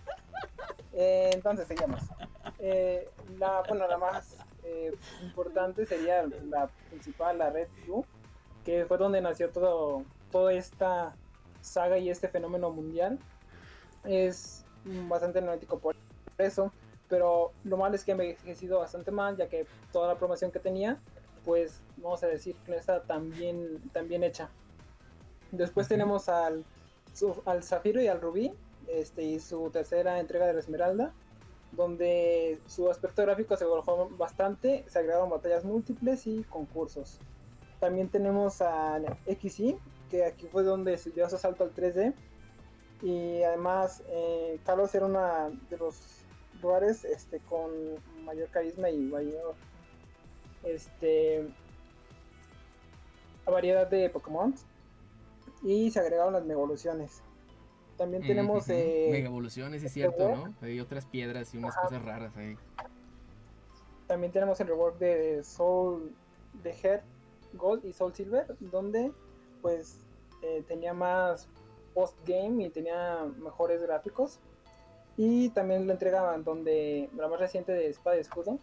Eh, 0.93 1.31
entonces, 1.33 1.67
seguimos. 1.67 2.03
Eh, 2.59 3.09
la, 3.39 3.63
bueno, 3.67 3.89
la 3.89 3.97
más 3.97 4.37
eh, 4.65 4.93
importante 5.23 5.87
sería 5.87 6.25
la 6.51 6.69
principal, 6.91 7.39
la 7.39 7.49
Red 7.49 7.69
Blue, 7.87 8.05
que 8.67 8.85
fue 8.85 8.99
donde 8.99 9.23
nació 9.23 9.49
todo, 9.49 10.03
toda 10.31 10.53
esta 10.53 11.15
saga 11.63 11.97
y 11.97 12.11
este 12.11 12.29
fenómeno 12.29 12.69
mundial. 12.69 13.19
Es 14.05 14.64
bastante 15.09 15.39
analítico 15.39 15.79
por 15.79 15.97
eso, 16.39 16.73
pero 17.09 17.53
lo 17.65 17.77
malo 17.77 17.95
es 17.95 18.05
que 18.05 18.13
ha 18.13 18.15
envejecido 18.15 18.79
bastante 18.79 19.11
mal, 19.11 19.37
ya 19.37 19.49
que 19.49 19.67
toda 19.93 20.09
la 20.09 20.19
promoción 20.19 20.51
que 20.51 20.59
tenía, 20.59 20.99
pues 21.45 21.81
vamos 21.97 22.23
a 22.23 22.27
decir 22.27 22.57
que 22.65 22.73
no 22.73 22.79
está 22.79 23.03
tan 23.03 23.31
bien, 23.31 23.81
tan 23.93 24.09
bien 24.09 24.25
hecha. 24.25 24.49
Después 25.53 25.89
tenemos 25.89 26.29
al, 26.29 26.65
al 27.45 27.63
Zafiro 27.63 28.01
y 28.01 28.09
al 28.09 28.21
Rubí, 28.21 28.53
este, 28.89 29.23
y 29.23 29.41
su 29.41 29.71
tercera 29.71 30.19
entrega 30.19 30.47
de 30.47 30.55
la 30.55 30.61
Esmeralda, 30.61 31.13
donde 31.73 32.59
su 32.67 32.91
aspecto 32.91 33.23
gráfico 33.23 33.57
se 33.57 33.65
mejoró 33.65 34.09
bastante, 34.11 34.85
se 34.89 34.99
agregaron 34.99 35.31
batallas 35.31 35.65
múltiples 35.65 36.27
y 36.27 36.45
concursos. 36.45 37.19
También 37.81 38.09
tenemos 38.09 38.63
a 38.63 39.01
XY, 39.27 39.77
que 40.11 40.25
aquí 40.25 40.47
fue 40.47 40.63
donde 40.63 40.97
se 40.99 41.11
dio 41.11 41.29
su 41.29 41.37
salto 41.39 41.65
al 41.65 41.75
3D. 41.75 42.15
Y 43.05 43.43
además, 43.43 44.03
eh, 44.09 44.59
Carlos 44.65 44.95
era 44.95 45.05
uno 45.05 45.51
de 45.69 45.77
los 45.77 46.25
lugares 46.63 47.05
este, 47.05 47.39
con 47.41 47.71
mayor 48.25 48.49
carisma 48.49 48.89
y 48.89 48.97
mayor 48.97 49.55
este, 50.63 51.47
variedad 53.45 53.87
de 53.87 54.09
Pokémon. 54.09 54.55
Y 55.63 55.91
se 55.91 56.01
agregaron 56.01 56.33
las 56.33 56.49
evoluciones. 56.49 57.21
También 57.99 58.23
tenemos. 58.23 58.67
Eh, 58.71 59.09
Mega 59.11 59.29
evoluciones, 59.29 59.83
es 59.85 59.93
cierto, 59.93 60.35
¿no? 60.35 60.55
Hay 60.63 60.81
otras 60.81 61.05
piedras 61.05 61.53
y 61.55 61.59
unas 61.59 61.77
cosas 61.77 62.03
raras 62.03 62.35
ahí. 62.39 62.57
También 64.07 64.33
tenemos 64.33 64.59
el 64.61 64.69
rework 64.69 64.99
de 64.99 65.43
Soul 65.45 66.11
de 66.63 66.71
Head 66.71 67.03
Gold 67.53 67.85
y 67.85 67.93
Soul 67.93 68.15
Silver, 68.15 68.57
donde 68.61 69.13
pues 69.61 69.99
eh, 70.41 70.65
tenía 70.67 70.95
más 70.95 71.49
post-game 71.95 72.65
y 72.65 72.71
tenía 72.71 73.25
mejores 73.39 73.83
gráficos. 73.83 74.41
Y 75.17 75.51
también 75.51 75.87
la 75.87 75.93
entrega 75.93 76.37
donde 76.39 77.09
la 77.17 77.29
más 77.29 77.39
reciente 77.39 77.73
de 77.73 77.89
Espada 77.89 78.17
y 78.17 78.21
Escudo, 78.21 78.59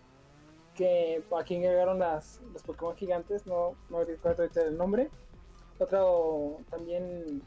que 0.76 1.24
aquí 1.39 1.58
llegaron 1.58 2.00
las, 2.00 2.41
los 2.54 2.62
Pokémon 2.63 2.96
gigantes, 2.96 3.46
no, 3.46 3.76
no 3.89 4.04
recuerdo 4.04 4.44
ahorita 4.44 4.63
el 4.63 4.78
nombre. 4.78 5.10
Otro 5.80 6.58
también 6.70 7.41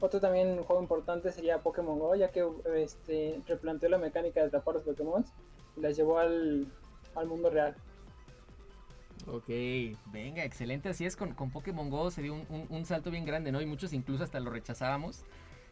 otro 0.00 0.20
también 0.20 0.62
juego 0.64 0.82
importante 0.82 1.32
sería 1.32 1.62
Pokémon 1.62 1.98
Go, 1.98 2.14
ya 2.14 2.30
que 2.30 2.46
este, 2.74 3.40
replanteó 3.46 3.88
la 3.88 3.98
mecánica 3.98 4.40
de 4.40 4.48
atrapar 4.48 4.74
los 4.74 4.82
Pokémon 4.82 5.24
y 5.76 5.80
las 5.80 5.96
llevó 5.96 6.18
al, 6.18 6.66
al 7.14 7.26
mundo 7.26 7.48
real. 7.48 7.74
Ok, 9.26 9.48
venga, 10.12 10.44
excelente. 10.44 10.88
Así 10.88 11.04
es, 11.04 11.16
con, 11.16 11.32
con 11.34 11.50
Pokémon 11.50 11.88
Go 11.90 12.10
se 12.10 12.22
dio 12.22 12.34
un, 12.34 12.66
un, 12.68 12.84
salto 12.84 13.10
bien 13.10 13.24
grande, 13.24 13.52
¿no? 13.52 13.60
Y 13.60 13.66
muchos 13.66 13.92
incluso 13.92 14.24
hasta 14.24 14.40
lo 14.40 14.50
rechazábamos. 14.50 15.24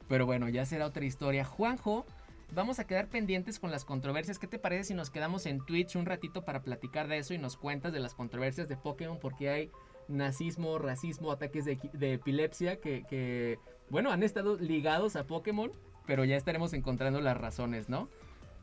Pero 0.09 0.27
bueno, 0.27 0.49
ya 0.49 0.65
será 0.65 0.87
otra 0.87 1.05
historia. 1.05 1.45
Juanjo, 1.45 2.07
vamos 2.55 2.79
a 2.79 2.87
quedar 2.87 3.09
pendientes 3.09 3.59
con 3.59 3.71
las 3.71 3.85
controversias. 3.85 4.39
¿Qué 4.39 4.47
te 4.47 4.59
parece 4.59 4.85
si 4.85 4.95
nos 4.95 5.11
quedamos 5.11 5.47
en 5.47 5.65
Twitch 5.65 5.97
un 5.97 6.07
ratito 6.07 6.45
para 6.45 6.63
platicar 6.63 7.09
de 7.09 7.19
eso 7.19 7.35
y 7.35 7.39
nos 7.39 7.57
cuentas 7.57 7.93
de 7.93 8.01
las 8.01 8.15
controversias 8.15 8.69
de 8.69 8.77
Pokémon? 8.77 9.19
Porque 9.21 9.51
hay 9.51 9.71
nazismo, 10.09 10.79
racismo, 10.79 11.31
ataques 11.31 11.65
de, 11.65 11.79
de 11.93 12.15
epilepsia 12.15 12.81
que, 12.81 13.59
bueno, 13.91 14.11
han 14.11 14.23
estado 14.23 14.57
ligados 14.57 15.17
a 15.17 15.25
Pokémon, 15.27 15.71
pero 16.07 16.25
ya 16.25 16.37
estaremos 16.37 16.73
encontrando 16.73 17.21
las 17.21 17.37
razones, 17.37 17.89
¿no? 17.89 18.09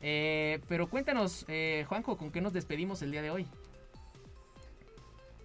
Eh, 0.02 0.60
pero 0.68 0.88
cuéntanos, 0.88 1.44
eh, 1.48 1.84
Juanjo, 1.88 2.16
¿con 2.16 2.30
qué 2.30 2.40
nos 2.40 2.52
despedimos 2.52 3.02
el 3.02 3.10
día 3.10 3.22
de 3.22 3.30
hoy? 3.30 3.46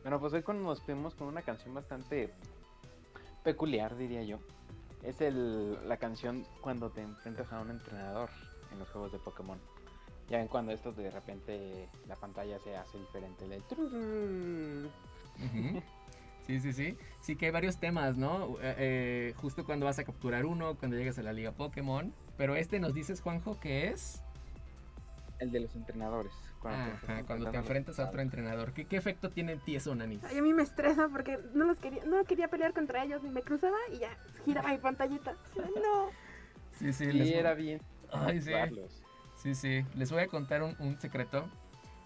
Bueno, 0.06 0.20
pues 0.20 0.34
hoy 0.34 0.44
nos 0.54 0.78
despedimos 0.78 1.16
con 1.16 1.28
una 1.30 1.42
canción 1.42 1.74
bastante 1.74 2.32
peculiar, 3.44 3.98
diría 3.98 4.22
yo. 4.22 4.38
Es 5.02 5.20
el, 5.20 5.90
la 5.90 5.98
canción 5.98 6.46
cuando 6.62 6.92
te 6.92 7.02
enfrentas 7.02 7.52
a 7.52 7.60
un 7.60 7.72
entrenador 7.72 8.30
en 8.72 8.78
los 8.78 8.88
juegos 8.92 9.14
de 9.14 9.18
Pokémon. 9.18 9.58
Ya 10.30 10.38
ven 10.38 10.48
cuando 10.48 10.74
esto 10.74 10.92
de 10.92 11.10
repente 11.10 11.90
la 12.08 12.16
pantalla 12.18 12.60
se 12.60 12.78
hace 12.78 13.00
diferente. 13.00 13.46
El... 13.46 14.92
Sí, 16.46 16.60
sí, 16.60 16.74
sí. 16.74 16.96
Sí 17.22 17.36
que 17.36 17.48
hay 17.48 17.52
varios 17.52 17.80
temas, 17.80 18.16
¿no? 18.16 18.60
Eh, 18.62 18.76
eh, 18.78 19.34
justo 19.38 19.66
cuando 19.66 19.88
vas 19.88 19.98
a 19.98 20.04
capturar 20.04 20.46
uno, 20.46 20.76
cuando 20.76 20.96
llegas 20.98 21.18
a 21.18 21.24
la 21.24 21.34
liga 21.34 21.52
Pokémon. 21.52 22.14
Pero 22.38 22.56
este 22.56 22.80
nos 22.80 22.94
dices, 22.94 23.22
Juanjo, 23.22 23.60
que 23.60 23.88
es... 23.88 24.22
El 25.40 25.52
de 25.52 25.62
los 25.62 25.76
entrenadores. 25.76 26.32
Cuando 26.66 26.94
Ajá, 26.94 27.18
te 27.18 27.24
cuando 27.26 27.52
te 27.52 27.58
enfrentas 27.58 28.00
a 28.00 28.06
otro 28.06 28.22
entrenador. 28.22 28.74
¿Qué, 28.74 28.86
¿Qué, 28.86 28.98
efecto 28.98 29.30
tiene 29.30 29.52
en 29.52 29.60
ti 29.60 29.76
eso, 29.76 29.94
Nani? 29.94 30.20
Ay, 30.28 30.40
a 30.40 30.42
mí 30.42 30.52
me 30.52 30.64
estresa 30.64 31.08
porque 31.10 31.38
no 31.54 31.66
los 31.66 31.78
quería, 31.78 32.04
no 32.06 32.24
quería 32.24 32.48
pelear 32.48 32.74
contra 32.74 33.04
ellos 33.04 33.22
y 33.24 33.30
me 33.30 33.44
cruzaba 33.44 33.78
y 33.94 34.00
ya 34.00 34.10
giraba 34.46 34.72
mi 34.72 34.80
pantallita. 34.80 35.36
No. 35.56 36.10
Sí, 36.72 36.92
sí. 36.92 37.04
Y 37.04 37.14
les... 37.14 37.36
era 37.36 37.54
bien. 37.54 37.82
Ay, 38.12 38.42
sí. 38.42 38.52
Sí, 39.36 39.54
sí. 39.54 39.86
Les 39.96 40.12
voy 40.12 40.24
a 40.24 40.28
contar 40.28 40.64
un, 40.64 40.76
un 40.80 40.98
secreto. 40.98 41.48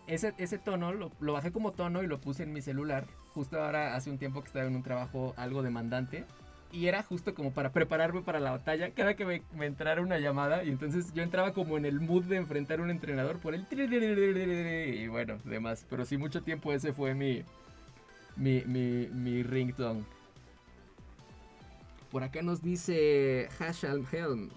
Ese, 0.08 0.34
ese 0.38 0.58
tono 0.58 0.92
lo, 0.92 1.10
lo, 1.22 1.32
bajé 1.32 1.54
como 1.54 1.72
tono 1.72 2.04
y 2.04 2.08
lo 2.08 2.20
puse 2.20 2.44
en 2.44 2.52
mi 2.52 2.62
celular. 2.62 3.06
Justo 3.34 3.64
ahora, 3.64 3.96
hace 3.96 4.10
un 4.10 4.18
tiempo 4.18 4.42
que 4.42 4.48
estaba 4.48 4.66
en 4.66 4.76
un 4.76 4.84
trabajo 4.84 5.34
algo 5.38 5.64
demandante. 5.64 6.26
Y 6.72 6.88
era 6.88 7.02
justo 7.02 7.34
como 7.34 7.52
para 7.52 7.72
prepararme 7.72 8.22
para 8.22 8.40
la 8.40 8.52
batalla. 8.52 8.92
Cada 8.92 9.16
que 9.16 9.26
me, 9.26 9.66
entrara 9.66 10.02
una 10.02 10.20
llamada. 10.20 10.64
Y 10.64 10.70
entonces 10.70 11.14
yo 11.14 11.24
entraba 11.24 11.54
como 11.54 11.78
en 11.78 11.86
el 11.86 12.00
mood 12.00 12.26
de 12.26 12.38
enfrentar 12.38 12.80
a 12.80 12.84
un 12.84 12.92
entrenador 12.92 13.40
por 13.40 13.56
el. 13.56 13.66
Y 13.72 15.08
bueno, 15.08 15.38
demás. 15.46 15.86
Pero 15.90 16.06
sí, 16.06 16.18
mucho 16.18 16.44
tiempo 16.44 16.72
ese 16.72 16.94
fue 16.94 17.16
mi. 17.16 17.44
Mi, 18.36 18.62
mi, 18.66 19.08
mi 19.08 19.44
ringtone. 19.44 20.04
Por 22.12 22.24
acá 22.24 22.42
nos 22.42 22.62
dice 22.62 23.50
Hashal 23.58 24.06
Helm. 24.12 24.50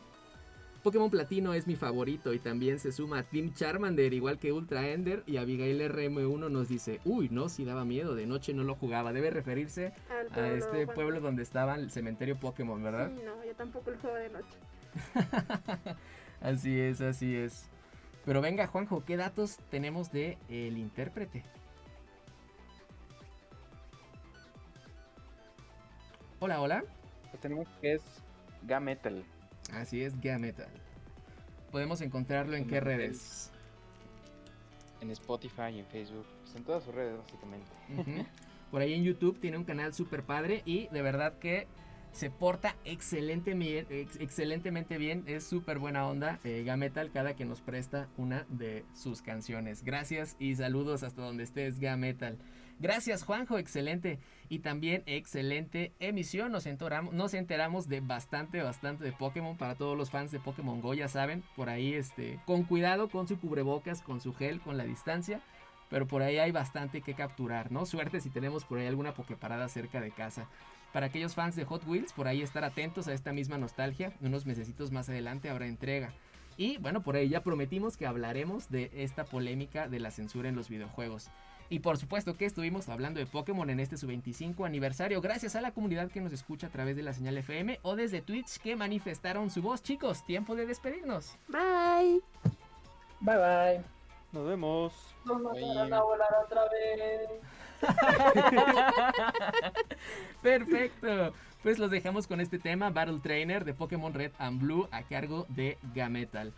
Pokémon 0.82 1.10
Platino 1.10 1.54
es 1.54 1.68
mi 1.68 1.76
favorito 1.76 2.32
y 2.32 2.40
también 2.40 2.80
se 2.80 2.90
suma 2.90 3.20
a 3.20 3.22
Team 3.22 3.54
Charmander, 3.54 4.12
igual 4.12 4.40
que 4.40 4.52
Ultra 4.52 4.88
Ender. 4.88 5.22
Y 5.26 5.36
Abigail 5.36 5.80
RM1 5.80 6.50
nos 6.50 6.68
dice: 6.68 7.00
Uy, 7.04 7.28
no, 7.30 7.48
si 7.48 7.64
daba 7.64 7.84
miedo, 7.84 8.16
de 8.16 8.26
noche 8.26 8.52
no 8.52 8.64
lo 8.64 8.74
jugaba. 8.74 9.12
Debe 9.12 9.30
referirse 9.30 9.92
a 10.32 10.48
este 10.48 10.88
pueblo 10.88 11.20
donde 11.20 11.44
estaba 11.44 11.76
el 11.76 11.90
cementerio 11.92 12.36
Pokémon, 12.36 12.82
¿verdad? 12.82 13.12
Sí, 13.14 13.22
no, 13.24 13.44
yo 13.44 13.54
tampoco 13.54 13.92
lo 13.92 13.98
juego 13.98 14.16
de 14.16 14.30
noche. 14.30 14.58
así 16.40 16.80
es, 16.80 17.00
así 17.00 17.36
es. 17.36 17.66
Pero 18.24 18.40
venga, 18.40 18.66
Juanjo, 18.66 19.04
¿qué 19.04 19.16
datos 19.16 19.58
tenemos 19.70 20.10
de 20.10 20.36
el 20.48 20.78
intérprete? 20.78 21.44
Hola, 26.40 26.60
hola. 26.60 26.84
Tenemos 27.40 27.68
que 27.80 27.94
es 27.94 28.02
Gametal. 28.62 29.24
Así 29.72 30.02
es, 30.02 30.20
Gametal. 30.20 30.70
Podemos 31.70 32.00
encontrarlo 32.00 32.54
en, 32.54 32.64
en 32.64 32.68
qué 32.68 32.80
redes? 32.80 33.50
En 35.00 35.10
Spotify, 35.10 35.78
en 35.78 35.86
Facebook, 35.86 36.26
pues 36.42 36.54
en 36.54 36.64
todas 36.64 36.84
sus 36.84 36.94
redes 36.94 37.18
básicamente. 37.18 37.70
Uh 37.88 38.02
-huh. 38.02 38.26
Por 38.70 38.80
ahí 38.80 38.94
en 38.94 39.04
YouTube 39.04 39.38
tiene 39.38 39.58
un 39.58 39.64
canal 39.64 39.92
súper 39.92 40.22
padre 40.22 40.62
y 40.64 40.88
de 40.88 41.02
verdad 41.02 41.38
que 41.38 41.66
se 42.12 42.30
porta 42.30 42.76
excelente, 42.84 43.52
ex, 43.90 44.16
excelentemente 44.20 44.98
bien. 44.98 45.24
Es 45.26 45.44
súper 45.44 45.78
buena 45.78 46.06
onda. 46.06 46.38
Eh, 46.44 46.62
Gametal 46.64 47.10
cada 47.10 47.34
que 47.34 47.44
nos 47.44 47.60
presta 47.60 48.08
una 48.16 48.46
de 48.48 48.84
sus 48.94 49.22
canciones. 49.22 49.82
Gracias 49.82 50.36
y 50.38 50.54
saludos 50.56 51.02
hasta 51.02 51.22
donde 51.22 51.42
estés, 51.42 51.80
Gametal. 51.80 52.38
Gracias 52.82 53.22
Juanjo, 53.22 53.58
excelente. 53.58 54.18
Y 54.48 54.58
también 54.58 55.04
excelente 55.06 55.92
emisión. 56.00 56.50
Nos 56.50 56.66
enteramos, 56.66 57.14
nos 57.14 57.32
enteramos 57.32 57.88
de 57.88 58.00
bastante, 58.00 58.60
bastante 58.60 59.04
de 59.04 59.12
Pokémon. 59.12 59.56
Para 59.56 59.76
todos 59.76 59.96
los 59.96 60.10
fans 60.10 60.32
de 60.32 60.40
Pokémon 60.40 60.80
Go, 60.80 60.92
ya 60.92 61.06
saben. 61.06 61.44
Por 61.54 61.68
ahí, 61.68 61.94
este, 61.94 62.40
con 62.44 62.64
cuidado 62.64 63.08
con 63.08 63.28
su 63.28 63.38
cubrebocas, 63.38 64.02
con 64.02 64.20
su 64.20 64.34
gel, 64.34 64.60
con 64.60 64.76
la 64.76 64.82
distancia. 64.82 65.40
Pero 65.90 66.08
por 66.08 66.22
ahí 66.22 66.38
hay 66.38 66.50
bastante 66.50 67.02
que 67.02 67.14
capturar, 67.14 67.70
¿no? 67.70 67.86
Suerte 67.86 68.20
si 68.20 68.30
tenemos 68.30 68.64
por 68.64 68.78
ahí 68.78 68.88
alguna 68.88 69.14
Poképarada 69.14 69.68
cerca 69.68 70.00
de 70.00 70.10
casa. 70.10 70.48
Para 70.92 71.06
aquellos 71.06 71.36
fans 71.36 71.54
de 71.54 71.64
Hot 71.64 71.86
Wheels, 71.86 72.12
por 72.12 72.26
ahí 72.26 72.42
estar 72.42 72.64
atentos 72.64 73.06
a 73.06 73.12
esta 73.12 73.32
misma 73.32 73.58
nostalgia. 73.58 74.12
Unos 74.20 74.44
mesecitos 74.44 74.90
más 74.90 75.08
adelante 75.08 75.50
habrá 75.50 75.68
entrega. 75.68 76.12
Y 76.56 76.78
bueno, 76.78 77.02
por 77.02 77.14
ahí 77.14 77.28
ya 77.28 77.44
prometimos 77.44 77.96
que 77.96 78.06
hablaremos 78.06 78.70
de 78.70 78.90
esta 78.92 79.24
polémica 79.24 79.86
de 79.86 80.00
la 80.00 80.10
censura 80.10 80.48
en 80.48 80.56
los 80.56 80.68
videojuegos. 80.68 81.30
Y 81.72 81.78
por 81.78 81.96
supuesto 81.96 82.36
que 82.36 82.44
estuvimos 82.44 82.90
hablando 82.90 83.18
de 83.18 83.24
Pokémon 83.24 83.70
en 83.70 83.80
este 83.80 83.96
su 83.96 84.06
25 84.06 84.66
aniversario, 84.66 85.22
gracias 85.22 85.56
a 85.56 85.62
la 85.62 85.72
comunidad 85.72 86.10
que 86.10 86.20
nos 86.20 86.30
escucha 86.30 86.66
a 86.66 86.70
través 86.70 86.96
de 86.96 87.02
la 87.02 87.14
señal 87.14 87.38
FM 87.38 87.78
o 87.80 87.96
desde 87.96 88.20
Twitch 88.20 88.58
que 88.58 88.76
manifestaron 88.76 89.48
su 89.48 89.62
voz. 89.62 89.82
Chicos, 89.82 90.22
tiempo 90.26 90.54
de 90.54 90.66
despedirnos. 90.66 91.34
Bye. 91.48 92.20
Bye 93.20 93.36
bye. 93.36 93.80
Nos 94.32 94.46
vemos. 94.46 94.92
Nos 95.24 95.40
mandaron 95.40 95.94
a 95.94 96.02
volar 96.02 96.28
otra 96.44 96.68
vez. 96.68 97.30
Perfecto. 100.42 101.32
Pues 101.62 101.78
los 101.78 101.90
dejamos 101.90 102.26
con 102.26 102.42
este 102.42 102.58
tema, 102.58 102.90
Battle 102.90 103.20
Trainer 103.20 103.64
de 103.64 103.72
Pokémon 103.72 104.12
Red 104.12 104.32
and 104.38 104.60
Blue 104.60 104.88
a 104.90 105.04
cargo 105.04 105.46
de 105.48 105.78
Gametal. 105.94 106.52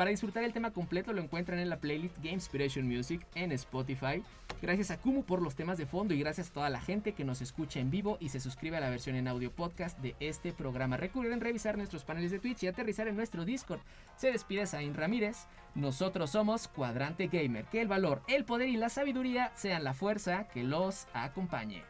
Para 0.00 0.12
disfrutar 0.12 0.44
el 0.44 0.54
tema 0.54 0.70
completo 0.70 1.12
lo 1.12 1.20
encuentran 1.20 1.58
en 1.58 1.68
la 1.68 1.76
playlist 1.76 2.16
Game 2.22 2.32
Inspiration 2.32 2.88
Music 2.88 3.20
en 3.34 3.52
Spotify. 3.52 4.22
Gracias 4.62 4.90
a 4.90 4.98
Kumu 4.98 5.24
por 5.24 5.42
los 5.42 5.56
temas 5.56 5.76
de 5.76 5.84
fondo 5.84 6.14
y 6.14 6.20
gracias 6.20 6.48
a 6.48 6.52
toda 6.54 6.70
la 6.70 6.80
gente 6.80 7.12
que 7.12 7.22
nos 7.22 7.42
escucha 7.42 7.80
en 7.80 7.90
vivo 7.90 8.16
y 8.18 8.30
se 8.30 8.40
suscribe 8.40 8.78
a 8.78 8.80
la 8.80 8.88
versión 8.88 9.14
en 9.14 9.28
audio 9.28 9.52
podcast 9.52 9.98
de 9.98 10.16
este 10.18 10.54
programa. 10.54 10.96
Recuerden 10.96 11.42
revisar 11.42 11.76
nuestros 11.76 12.04
paneles 12.04 12.30
de 12.30 12.38
Twitch 12.38 12.62
y 12.62 12.68
aterrizar 12.68 13.08
en 13.08 13.16
nuestro 13.16 13.44
Discord. 13.44 13.80
Se 14.16 14.32
despide 14.32 14.66
Zain 14.66 14.94
Ramírez. 14.94 15.36
Nosotros 15.74 16.30
somos 16.30 16.66
Cuadrante 16.68 17.26
Gamer. 17.26 17.66
Que 17.66 17.82
el 17.82 17.88
valor, 17.88 18.22
el 18.26 18.46
poder 18.46 18.70
y 18.70 18.78
la 18.78 18.88
sabiduría 18.88 19.52
sean 19.54 19.84
la 19.84 19.92
fuerza 19.92 20.48
que 20.48 20.64
los 20.64 21.08
acompañe. 21.12 21.89